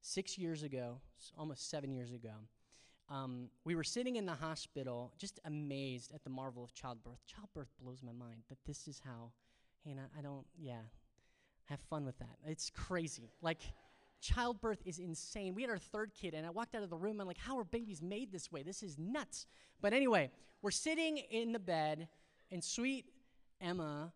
six 0.01 0.37
years 0.37 0.61
ago, 0.61 1.01
almost 1.35 1.71
seven 1.71 1.91
years 1.91 2.11
ago, 2.11 2.33
um, 3.09 3.49
we 3.65 3.75
were 3.75 3.83
sitting 3.83 4.17
in 4.17 4.25
the 4.25 4.33
hospital, 4.33 5.11
just 5.17 5.39
amazed 5.45 6.11
at 6.13 6.23
the 6.23 6.29
marvel 6.29 6.63
of 6.63 6.73
childbirth. 6.73 7.25
Childbirth 7.25 7.69
blows 7.81 8.01
my 8.03 8.11
mind, 8.11 8.43
but 8.47 8.57
this 8.65 8.87
is 8.87 9.01
how, 9.03 9.31
Hannah, 9.85 10.09
I 10.17 10.21
don't, 10.21 10.45
yeah, 10.57 10.81
have 11.65 11.79
fun 11.89 12.05
with 12.05 12.17
that. 12.19 12.37
It's 12.45 12.69
crazy. 12.69 13.31
Like, 13.41 13.61
childbirth 14.21 14.79
is 14.85 14.99
insane. 14.99 15.55
We 15.55 15.61
had 15.63 15.71
our 15.71 15.77
third 15.77 16.11
kid, 16.13 16.33
and 16.33 16.45
I 16.45 16.49
walked 16.49 16.75
out 16.75 16.83
of 16.83 16.89
the 16.89 16.97
room. 16.97 17.19
I'm 17.19 17.27
like, 17.27 17.37
how 17.37 17.57
are 17.57 17.63
babies 17.63 18.01
made 18.01 18.31
this 18.31 18.51
way? 18.51 18.63
This 18.63 18.83
is 18.83 18.97
nuts. 18.99 19.47
But 19.81 19.93
anyway, 19.93 20.29
we're 20.61 20.71
sitting 20.71 21.17
in 21.17 21.51
the 21.51 21.59
bed, 21.59 22.07
and 22.51 22.63
sweet 22.63 23.05
Emma, 23.61 24.11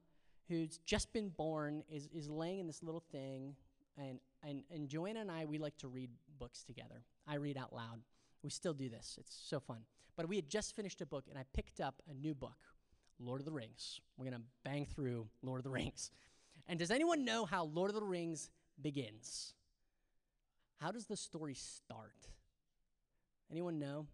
who's 0.49 0.79
just 0.85 1.13
been 1.13 1.29
born, 1.29 1.83
is, 1.91 2.09
is 2.13 2.29
laying 2.29 2.59
in 2.59 2.67
this 2.67 2.83
little 2.83 3.03
thing. 3.11 3.55
And, 3.97 4.19
and, 4.47 4.63
and 4.71 4.89
Joanna 4.89 5.21
and 5.21 5.31
I, 5.31 5.45
we 5.45 5.57
like 5.57 5.77
to 5.77 5.87
read 5.87 6.09
books 6.37 6.63
together. 6.63 7.03
I 7.27 7.35
read 7.35 7.57
out 7.57 7.73
loud. 7.73 8.01
We 8.43 8.49
still 8.49 8.73
do 8.73 8.89
this, 8.89 9.17
it's 9.19 9.35
so 9.47 9.59
fun. 9.59 9.79
But 10.15 10.27
we 10.27 10.35
had 10.35 10.49
just 10.49 10.75
finished 10.75 11.01
a 11.01 11.05
book, 11.05 11.25
and 11.29 11.37
I 11.37 11.43
picked 11.53 11.79
up 11.79 12.01
a 12.09 12.13
new 12.13 12.35
book 12.35 12.57
Lord 13.19 13.41
of 13.41 13.45
the 13.45 13.51
Rings. 13.51 14.01
We're 14.17 14.25
going 14.25 14.37
to 14.37 14.45
bang 14.63 14.85
through 14.85 15.27
Lord 15.41 15.59
of 15.59 15.63
the 15.63 15.69
Rings. 15.71 16.11
And 16.67 16.77
does 16.77 16.91
anyone 16.91 17.25
know 17.25 17.45
how 17.45 17.65
Lord 17.65 17.89
of 17.89 17.95
the 17.95 18.03
Rings 18.03 18.49
begins? 18.81 19.53
How 20.79 20.91
does 20.91 21.05
the 21.05 21.17
story 21.17 21.53
start? 21.53 22.27
Anyone 23.51 23.79
know? 23.79 24.07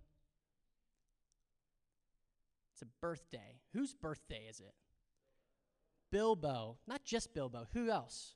It's 2.74 2.82
a 2.82 2.86
birthday. 3.02 3.60
Whose 3.74 3.94
birthday 3.94 4.46
is 4.50 4.60
it? 4.60 4.74
Bilbo. 6.12 6.78
Not 6.88 7.04
just 7.04 7.34
Bilbo. 7.34 7.68
Who 7.74 7.90
else? 7.90 8.36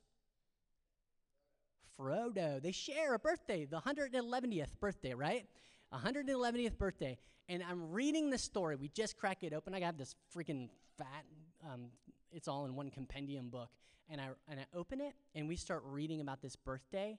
Frodo. 1.98 2.60
They 2.62 2.72
share 2.72 3.14
a 3.14 3.18
birthday, 3.18 3.64
the 3.64 3.80
111th 3.80 4.78
birthday, 4.80 5.14
right? 5.14 5.46
111th 5.94 6.78
birthday. 6.78 7.18
And 7.48 7.62
I'm 7.62 7.90
reading 7.90 8.30
the 8.30 8.38
story. 8.38 8.76
We 8.76 8.88
just 8.88 9.16
crack 9.16 9.42
it 9.42 9.52
open. 9.52 9.74
I 9.74 9.80
got 9.80 9.98
this 9.98 10.14
freaking 10.34 10.68
fat, 10.96 11.24
um, 11.64 11.86
it's 12.32 12.48
all 12.48 12.64
in 12.66 12.74
one 12.74 12.90
compendium 12.90 13.48
book. 13.48 13.70
And 14.08 14.20
I, 14.20 14.28
and 14.48 14.60
I 14.60 14.64
open 14.76 15.00
it, 15.00 15.14
and 15.34 15.48
we 15.48 15.56
start 15.56 15.82
reading 15.86 16.20
about 16.20 16.42
this 16.42 16.56
birthday, 16.56 17.18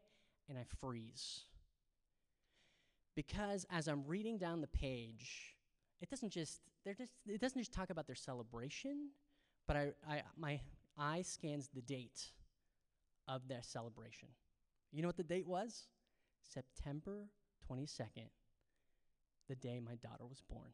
and 0.50 0.58
I 0.58 0.64
freeze. 0.80 1.46
Because 3.16 3.66
as 3.72 3.88
I'm 3.88 4.04
reading 4.06 4.38
down 4.38 4.62
the 4.62 4.68
page, 4.68 5.56
it 6.02 6.10
doesn't 6.10 6.30
just, 6.30 6.62
they're 6.84 6.94
just 6.94 7.14
it 7.28 7.42
doesn't 7.42 7.60
just 7.60 7.74
talk 7.74 7.90
about 7.90 8.06
their 8.06 8.16
celebration, 8.16 9.10
but 9.68 9.76
I, 9.76 9.90
I, 10.08 10.22
my 10.38 10.60
eye 10.98 11.24
scans 11.24 11.70
the 11.74 11.82
date 11.82 12.30
of 13.28 13.48
their 13.48 13.64
celebration. 13.64 14.30
You 14.92 15.02
know 15.02 15.08
what 15.08 15.18
the 15.18 15.24
date 15.24 15.48
was? 15.48 15.88
September 16.44 17.30
22nd, 17.70 18.30
the 19.47 19.55
day 19.55 19.79
my 19.79 19.95
daughter 19.95 20.25
was 20.25 20.41
born. 20.49 20.71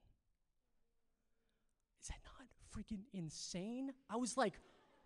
Is 2.01 2.07
that 2.07 2.19
not 2.25 2.47
freaking 2.75 3.03
insane? 3.13 3.93
I 4.09 4.17
was 4.17 4.37
like, 4.37 4.53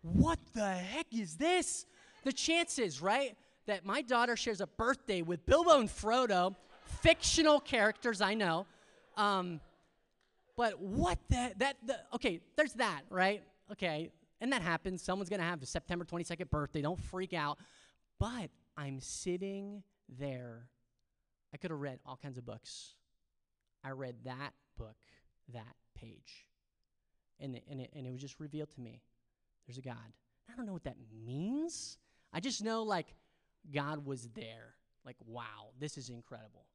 what 0.02 0.38
the 0.54 0.68
heck 0.68 1.06
is 1.12 1.36
this? 1.36 1.86
The 2.24 2.32
chances, 2.32 3.02
right? 3.02 3.36
That 3.66 3.84
my 3.84 4.02
daughter 4.02 4.36
shares 4.36 4.60
a 4.60 4.66
birthday 4.66 5.22
with 5.22 5.44
Bilbo 5.46 5.80
and 5.80 5.88
Frodo, 5.88 6.54
fictional 7.02 7.60
characters, 7.60 8.20
I 8.20 8.34
know. 8.34 8.66
Um, 9.16 9.60
but 10.56 10.80
what 10.80 11.18
the, 11.28 11.52
that, 11.58 11.76
the, 11.84 11.98
okay, 12.14 12.40
there's 12.56 12.72
that, 12.74 13.02
right? 13.10 13.42
Okay, 13.72 14.10
and 14.40 14.52
that 14.52 14.62
happens. 14.62 15.02
Someone's 15.02 15.28
gonna 15.28 15.42
have 15.42 15.62
a 15.62 15.66
September 15.66 16.04
22nd 16.04 16.48
birthday. 16.50 16.82
Don't 16.82 16.98
freak 16.98 17.34
out. 17.34 17.58
But 18.18 18.50
I'm 18.76 19.00
sitting 19.00 19.82
there. 20.18 20.68
I 21.52 21.56
could 21.56 21.70
have 21.70 21.80
read 21.80 21.98
all 22.06 22.18
kinds 22.22 22.38
of 22.38 22.46
books. 22.46 22.94
I 23.86 23.90
read 23.90 24.16
that 24.24 24.52
book, 24.76 24.96
that 25.52 25.76
page. 25.94 26.46
And 27.38 27.54
it, 27.54 27.64
and, 27.70 27.80
it, 27.80 27.90
and 27.94 28.06
it 28.06 28.10
was 28.10 28.20
just 28.20 28.40
revealed 28.40 28.70
to 28.72 28.80
me 28.80 29.02
there's 29.66 29.78
a 29.78 29.82
God. 29.82 29.96
I 30.50 30.56
don't 30.56 30.66
know 30.66 30.72
what 30.72 30.84
that 30.84 30.96
means. 31.24 31.98
I 32.32 32.40
just 32.40 32.62
know, 32.62 32.82
like, 32.82 33.06
God 33.72 34.06
was 34.06 34.28
there. 34.34 34.74
Like, 35.04 35.16
wow, 35.26 35.70
this 35.78 35.98
is 35.98 36.08
incredible. 36.08 36.66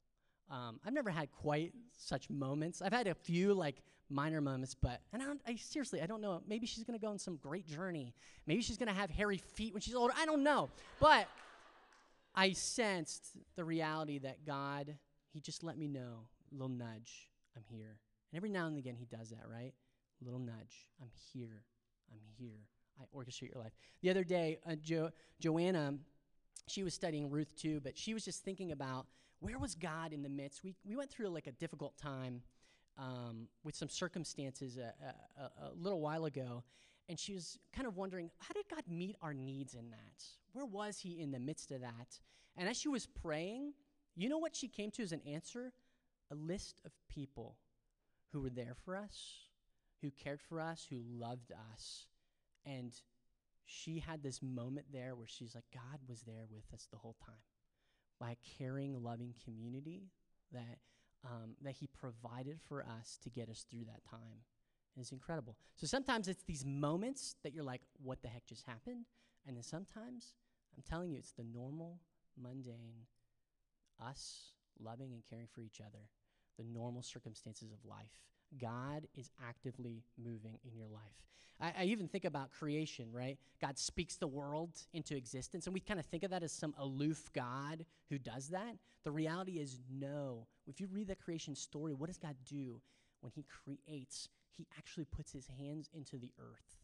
Um, 0.50 0.80
I've 0.86 0.94
never 0.94 1.10
had 1.10 1.32
quite 1.32 1.74
such 1.98 2.30
moments. 2.30 2.82
I've 2.82 2.94
had 2.94 3.08
a 3.08 3.16
few, 3.16 3.54
like, 3.54 3.82
minor 4.10 4.42
moments, 4.42 4.76
but, 4.76 5.00
and 5.14 5.24
I, 5.24 5.52
I 5.52 5.56
seriously, 5.56 6.02
I 6.02 6.06
don't 6.06 6.22
know. 6.22 6.42
Maybe 6.48 6.66
she's 6.66 6.84
going 6.84 7.00
to 7.00 7.04
go 7.04 7.12
on 7.12 7.18
some 7.18 7.38
great 7.38 7.66
journey. 7.66 8.14
Maybe 8.46 8.62
she's 8.62 8.78
going 8.78 8.90
to 8.90 8.94
have 8.94 9.10
hairy 9.10 9.38
feet 9.38 9.74
when 9.74 9.82
she's 9.82 9.96
older. 9.96 10.14
I 10.18 10.26
don't 10.26 10.44
know. 10.44 10.70
But 11.00 11.28
I 12.36 12.52
sensed 12.52 13.38
the 13.56 13.64
reality 13.64 14.20
that 14.20 14.46
God, 14.46 14.96
He 15.34 15.40
just 15.40 15.64
let 15.64 15.78
me 15.78 15.88
know, 15.88 16.26
little 16.52 16.70
nudge, 16.70 17.30
I'm 17.56 17.64
here. 17.68 17.98
And 18.32 18.38
every 18.38 18.50
now 18.50 18.68
and 18.68 18.78
again, 18.78 18.96
He 18.96 19.06
does 19.06 19.30
that, 19.30 19.48
right? 19.50 19.74
Little 20.22 20.40
nudge, 20.40 20.88
I'm 21.02 21.12
here, 21.34 21.64
I'm 22.12 22.20
here. 22.38 22.68
I 23.00 23.18
orchestrate 23.18 23.54
your 23.54 23.62
life. 23.64 23.72
The 24.02 24.10
other 24.10 24.24
day, 24.24 24.60
uh, 24.70 24.76
jo- 24.76 25.12
Joanna, 25.40 25.96
she 26.68 26.84
was 26.84 26.94
studying 26.94 27.30
Ruth 27.30 27.56
too, 27.56 27.80
but 27.84 27.98
she 27.98 28.14
was 28.14 28.24
just 28.24 28.44
thinking 28.44 28.72
about 28.72 29.08
where 29.40 29.58
was 29.58 29.74
God 29.76 30.14
in 30.14 30.22
the 30.22 30.30
midst. 30.30 30.64
We, 30.64 30.76
we 30.86 30.96
went 30.96 31.10
through 31.10 31.30
like 31.30 31.48
a 31.48 31.52
difficult 31.52 31.98
time 31.98 32.42
um, 32.98 33.48
with 33.64 33.76
some 33.76 33.90
circumstances 33.90 34.78
a, 34.78 34.94
a, 35.04 35.42
a, 35.42 35.70
a 35.70 35.72
little 35.76 36.00
while 36.00 36.26
ago, 36.26 36.64
and 37.10 37.20
she 37.20 37.34
was 37.34 37.58
kind 37.74 37.88
of 37.88 37.98
wondering, 37.98 38.30
how 38.38 38.54
did 38.54 38.66
God 38.70 38.84
meet 38.88 39.16
our 39.22 39.34
needs 39.34 39.74
in 39.74 39.90
that? 39.90 40.24
Where 40.54 40.66
was 40.66 41.00
He 41.00 41.20
in 41.20 41.32
the 41.32 41.40
midst 41.40 41.72
of 41.72 41.82
that? 41.82 42.20
And 42.56 42.70
as 42.70 42.78
she 42.78 42.90
was 42.90 43.08
praying, 43.08 43.74
you 44.16 44.30
know 44.30 44.38
what 44.38 44.56
she 44.56 44.68
came 44.68 44.92
to 44.92 45.04
as 45.04 45.12
an 45.12 45.22
answer? 45.26 45.72
A 46.32 46.36
list 46.36 46.82
of 46.86 46.92
people 47.10 47.58
who 48.32 48.42
were 48.42 48.50
there 48.50 48.76
for 48.86 48.96
us, 48.96 49.50
who 50.02 50.12
cared 50.12 50.42
for 50.42 50.62
us, 50.62 50.88
who 50.90 51.02
loved 51.06 51.52
us. 51.74 52.08
And 52.66 52.94
she 53.66 54.00
had 54.00 54.24
this 54.24 54.42
moment 54.42 54.88
there 54.92 55.16
where 55.16 55.28
she's 55.28 55.56
like, 55.56 55.66
God 55.74 56.00
was 56.08 56.22
there 56.22 56.46
with 56.50 56.64
us 56.74 56.88
the 56.92 56.98
whole 56.98 57.16
time 57.26 57.36
by 58.20 58.32
a 58.32 58.58
caring, 58.58 59.04
loving 59.04 59.34
community 59.44 60.12
that, 60.54 60.78
um, 61.26 61.56
that 61.62 61.74
He 61.74 61.88
provided 61.88 62.60
for 62.62 62.84
us 62.84 63.18
to 63.24 63.30
get 63.30 63.50
us 63.50 63.66
through 63.70 63.86
that 63.86 64.04
time. 64.10 64.46
And 64.96 65.02
it's 65.02 65.12
incredible. 65.12 65.58
So 65.76 65.88
sometimes 65.88 66.28
it's 66.28 66.44
these 66.44 66.66
moments 66.66 67.36
that 67.44 67.54
you're 67.54 67.64
like, 67.64 67.82
what 68.02 68.22
the 68.22 68.28
heck 68.28 68.46
just 68.46 68.66
happened? 68.66 69.06
And 69.48 69.56
then 69.56 69.64
sometimes, 69.64 70.34
I'm 70.76 70.84
telling 70.88 71.12
you, 71.12 71.18
it's 71.18 71.32
the 71.32 71.44
normal, 71.44 72.00
mundane, 72.42 73.08
us 74.04 74.52
loving 74.80 75.14
and 75.14 75.24
caring 75.28 75.48
for 75.48 75.62
each 75.62 75.80
other, 75.80 76.10
the 76.58 76.64
normal 76.64 77.02
circumstances 77.02 77.72
of 77.72 77.78
life. 77.86 78.22
God 78.60 79.08
is 79.16 79.32
actively 79.48 80.04
moving 80.18 80.58
in 80.66 80.76
your 80.76 80.88
life. 80.88 81.24
I, 81.60 81.74
I, 81.80 81.84
even 81.86 82.08
think 82.08 82.26
about 82.26 82.52
creation, 82.52 83.08
right? 83.12 83.38
God 83.62 83.78
speaks 83.78 84.18
the 84.18 84.28
world 84.28 84.72
into 84.94 85.16
existence, 85.16 85.68
and 85.68 85.74
we 85.74 85.80
kind 85.80 86.00
of 86.00 86.06
think 86.06 86.24
of 86.24 86.32
that 86.32 86.44
as 86.44 86.52
some 86.52 86.74
aloof 86.78 87.32
God 87.34 87.86
who 88.10 88.18
does 88.18 88.50
that. 88.50 88.76
The 89.04 89.12
reality 89.12 89.54
is, 89.54 89.80
no. 89.90 90.48
If 90.68 90.82
you 90.82 90.88
read 90.92 91.08
the 91.08 91.16
creation 91.16 91.56
story, 91.56 91.94
what 91.94 92.08
does 92.08 92.18
God 92.18 92.36
do 92.46 92.82
when 93.22 93.32
He 93.34 93.46
creates? 93.46 94.28
He 94.58 94.68
actually 94.78 95.06
puts 95.06 95.32
His 95.32 95.48
hands 95.48 95.90
into 95.94 96.18
the 96.18 96.32
earth 96.40 96.78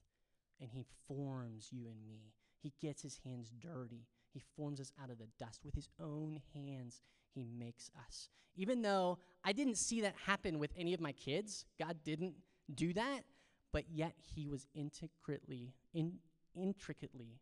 and 0.62 0.70
He 0.72 0.86
forms 1.08 1.70
you 1.72 1.88
and 1.88 2.08
me. 2.08 2.34
He 2.62 2.74
gets 2.82 3.02
His 3.02 3.20
hands 3.26 3.52
dirty. 3.60 4.08
He 4.34 4.44
forms 4.56 4.80
us 4.80 4.92
out 5.02 5.10
of 5.10 5.18
the 5.18 5.28
dust. 5.40 5.62
With 5.64 5.76
His 5.76 5.90
own 6.00 6.40
hands, 6.54 7.02
He 7.34 7.46
makes 7.46 7.90
us. 8.08 8.30
Even 8.56 8.82
though 8.82 9.20
I 9.44 9.54
didn't 9.54 9.78
see 9.78 10.02
that 10.02 10.16
happen 10.26 10.60
with 10.60 10.72
any 10.78 10.94
of 10.94 11.00
my 11.00 11.12
kids, 11.12 11.66
God 11.80 11.98
didn't 12.04 12.36
do 12.74 12.94
that, 12.94 13.22
but 13.72 13.86
yet 13.90 14.14
He 14.36 14.48
was 14.48 14.68
intricately, 14.74 15.74
in, 15.94 16.14
intricately 16.56 17.40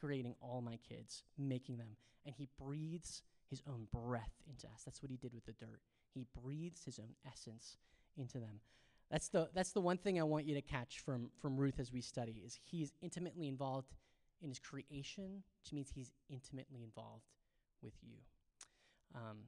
creating 0.00 0.34
all 0.40 0.60
my 0.60 0.78
kids, 0.88 1.22
making 1.38 1.78
them. 1.78 1.96
And 2.24 2.34
He 2.34 2.48
breathes 2.58 3.22
His 3.48 3.62
own 3.68 3.86
breath 3.92 4.32
into 4.48 4.66
us. 4.66 4.82
That's 4.84 5.02
what 5.02 5.10
He 5.10 5.16
did 5.16 5.32
with 5.32 5.46
the 5.46 5.52
dirt. 5.52 5.80
He 6.14 6.26
breathes 6.42 6.84
His 6.84 6.98
own 6.98 7.14
essence 7.26 7.78
into 8.16 8.38
them. 8.38 8.60
That's 9.10 9.28
the, 9.28 9.48
that's 9.54 9.72
the 9.72 9.80
one 9.80 9.98
thing 9.98 10.18
I 10.18 10.24
want 10.24 10.46
you 10.46 10.54
to 10.54 10.60
catch 10.60 10.98
from, 10.98 11.30
from 11.40 11.56
Ruth 11.56 11.78
as 11.78 11.92
we 11.92 12.00
study 12.00 12.42
is 12.44 12.58
he's 12.64 12.92
intimately 13.00 13.46
involved 13.46 13.94
in 14.42 14.48
his 14.48 14.58
creation, 14.58 15.42
which 15.62 15.72
means 15.72 15.90
he's 15.94 16.10
intimately 16.28 16.82
involved 16.82 17.24
with 17.82 17.94
you. 18.02 18.16
Um, 19.14 19.38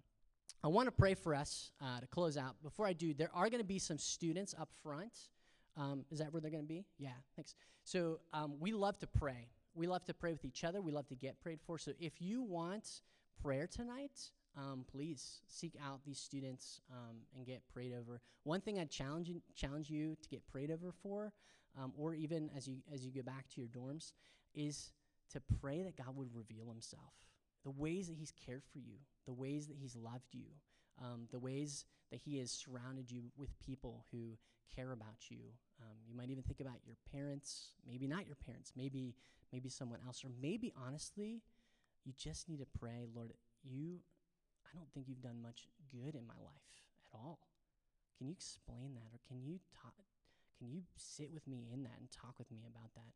I 0.63 0.69
want 0.69 0.87
to 0.87 0.93
pray 0.93 1.15
for 1.15 1.35
us 1.35 1.71
uh, 1.81 2.01
to 2.01 2.07
close 2.07 2.37
out. 2.37 2.57
Before 2.63 2.87
I 2.87 2.93
do, 2.93 3.15
there 3.15 3.31
are 3.35 3.49
going 3.49 3.61
to 3.61 3.67
be 3.67 3.79
some 3.79 3.99
students 3.99 4.55
up 4.59 4.71
front. 4.83 5.13
Um, 5.77 6.05
is 6.11 6.19
that 6.19 6.33
where 6.33 6.41
they're 6.41 6.51
going 6.51 6.65
to 6.65 6.69
be? 6.69 6.85
Yeah, 6.99 7.11
thanks. 7.37 7.55
So 7.85 8.19
um, 8.33 8.55
we 8.59 8.73
love 8.73 8.99
to 8.99 9.07
pray. 9.07 9.49
We 9.75 9.87
love 9.87 10.05
to 10.07 10.15
pray 10.15 10.33
with 10.33 10.45
each 10.45 10.65
other. 10.65 10.81
We 10.81 10.91
love 10.91 11.07
to 11.09 11.15
get 11.15 11.41
prayed 11.41 11.61
for. 11.65 11.79
So 11.79 11.93
if 12.01 12.21
you 12.21 12.43
want 12.43 13.03
prayer 13.41 13.69
tonight, 13.69 14.19
um, 14.57 14.85
please 14.91 15.41
seek 15.47 15.75
out 15.87 16.01
these 16.05 16.19
students 16.19 16.81
um, 16.91 17.19
and 17.37 17.47
get 17.47 17.63
prayed 17.73 17.93
over. 17.93 18.21
One 18.43 18.61
thing 18.61 18.81
I'd 18.81 18.91
challenge 18.91 19.29
you, 19.29 19.41
challenge 19.55 19.89
you 19.89 20.17
to 20.21 20.29
get 20.29 20.45
prayed 20.49 20.73
over 20.73 20.91
for, 20.91 21.33
um, 21.81 21.93
or 21.97 22.15
even 22.15 22.51
as 22.57 22.67
you 22.67 22.79
as 22.93 23.05
you 23.05 23.13
go 23.13 23.23
back 23.23 23.47
to 23.55 23.61
your 23.61 23.69
dorms, 23.69 24.13
is 24.55 24.93
to 25.33 25.41
pray 25.61 25.83
that 25.83 25.97
God 25.97 26.17
would 26.17 26.35
reveal 26.35 26.69
Himself, 26.69 27.13
the 27.65 27.71
ways 27.71 28.09
that 28.09 28.17
He's 28.17 28.33
cared 28.33 28.63
for 28.73 28.79
you, 28.79 28.97
the 29.27 29.33
ways 29.33 29.67
that 29.69 29.77
He's 29.77 29.97
loved 29.97 30.33
you, 30.33 30.47
um, 31.03 31.29
the 31.31 31.39
ways 31.39 31.85
that 32.11 32.21
He 32.25 32.39
has 32.39 32.51
surrounded 32.51 33.11
you 33.11 33.25
with 33.37 33.59
people 33.59 34.05
who 34.11 34.39
care 34.75 34.93
about 34.93 35.31
you. 35.31 35.39
Um, 35.81 35.97
you 36.09 36.17
might 36.17 36.31
even 36.31 36.43
think 36.43 36.61
about 36.61 36.79
your 36.85 36.97
parents, 37.13 37.73
maybe 37.87 38.07
not 38.07 38.27
your 38.27 38.37
parents, 38.37 38.73
maybe 38.77 39.15
maybe 39.53 39.69
someone 39.69 40.01
else, 40.07 40.25
or 40.25 40.31
maybe 40.41 40.73
honestly, 40.77 41.43
you 42.05 42.13
just 42.17 42.49
need 42.49 42.59
to 42.59 42.67
pray, 42.79 43.07
Lord, 43.15 43.33
you 43.63 44.01
I 44.67 44.77
don't 44.77 44.91
think 44.93 45.09
you've 45.09 45.23
done 45.23 45.41
much 45.41 45.69
good 45.91 46.15
in 46.15 46.27
my 46.27 46.37
life 46.45 46.69
at 47.13 47.19
all. 47.19 47.39
Can 48.17 48.27
you 48.27 48.33
explain 48.33 48.95
that, 48.95 49.09
or 49.15 49.21
can 49.27 49.41
you 49.41 49.61
talk? 49.73 49.95
Can 50.59 50.69
you 50.69 50.83
sit 50.97 51.33
with 51.33 51.47
me 51.47 51.69
in 51.73 51.85
that 51.85 51.97
and 52.01 52.11
talk 52.11 52.39
with 52.39 52.51
me 52.51 52.67
about 52.67 52.91
that? 52.95 53.13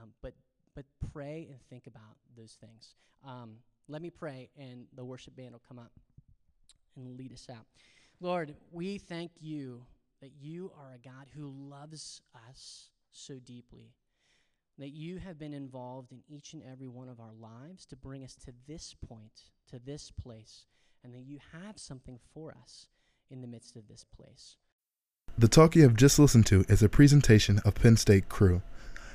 Um, 0.00 0.14
but 0.22 0.34
but 0.74 0.84
pray 1.12 1.48
and 1.50 1.60
think 1.68 1.86
about 1.86 2.16
those 2.36 2.56
things. 2.60 2.94
Um, 3.26 3.56
let 3.88 4.02
me 4.02 4.10
pray, 4.10 4.50
and 4.58 4.86
the 4.94 5.04
worship 5.04 5.36
band 5.36 5.52
will 5.52 5.62
come 5.66 5.78
up 5.78 5.92
and 6.96 7.16
lead 7.16 7.32
us 7.32 7.48
out. 7.50 7.66
Lord, 8.20 8.54
we 8.70 8.98
thank 8.98 9.32
you 9.40 9.84
that 10.20 10.32
you 10.40 10.72
are 10.78 10.94
a 10.94 10.98
God 10.98 11.26
who 11.34 11.52
loves 11.70 12.22
us 12.48 12.90
so 13.12 13.34
deeply, 13.44 13.92
that 14.78 14.90
you 14.90 15.18
have 15.18 15.38
been 15.38 15.54
involved 15.54 16.12
in 16.12 16.22
each 16.28 16.54
and 16.54 16.62
every 16.62 16.88
one 16.88 17.08
of 17.08 17.20
our 17.20 17.32
lives 17.38 17.84
to 17.86 17.96
bring 17.96 18.24
us 18.24 18.34
to 18.36 18.52
this 18.66 18.94
point, 19.06 19.50
to 19.70 19.78
this 19.78 20.10
place, 20.10 20.66
and 21.02 21.14
that 21.14 21.26
you 21.26 21.38
have 21.52 21.78
something 21.78 22.18
for 22.32 22.54
us 22.62 22.88
in 23.30 23.40
the 23.40 23.46
midst 23.46 23.76
of 23.76 23.86
this 23.88 24.04
place. 24.16 24.56
The 25.36 25.48
talk 25.48 25.74
you 25.74 25.82
have 25.82 25.96
just 25.96 26.18
listened 26.18 26.46
to 26.46 26.64
is 26.68 26.82
a 26.82 26.88
presentation 26.88 27.58
of 27.64 27.74
Penn 27.74 27.96
State 27.96 28.28
Cru. 28.28 28.62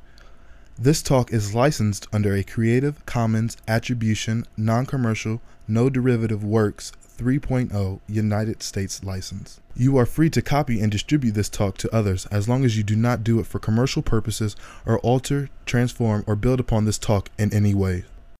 This 0.77 1.01
talk 1.01 1.31
is 1.31 1.55
licensed 1.55 2.07
under 2.11 2.35
a 2.35 2.43
Creative 2.43 3.05
Commons 3.05 3.55
Attribution, 3.65 4.45
Non 4.57 4.85
Commercial, 4.85 5.39
No 5.69 5.89
Derivative 5.89 6.43
Works 6.43 6.91
3.0 7.17 8.01
United 8.07 8.61
States 8.61 9.03
license. 9.03 9.59
You 9.77 9.97
are 9.97 10.05
free 10.05 10.29
to 10.29 10.41
copy 10.41 10.79
and 10.79 10.89
distribute 10.89 11.33
this 11.33 11.49
talk 11.49 11.77
to 11.79 11.93
others 11.93 12.27
as 12.27 12.47
long 12.47 12.63
as 12.63 12.77
you 12.77 12.83
do 12.83 12.95
not 12.95 13.25
do 13.25 13.41
it 13.41 13.45
for 13.45 13.59
commercial 13.59 14.01
purposes 14.01 14.55
or 14.85 14.99
alter, 14.99 15.49
transform, 15.65 16.23
or 16.25 16.37
build 16.37 16.61
upon 16.61 16.85
this 16.85 16.97
talk 16.97 17.29
in 17.37 17.53
any 17.53 17.73
way. 17.73 18.05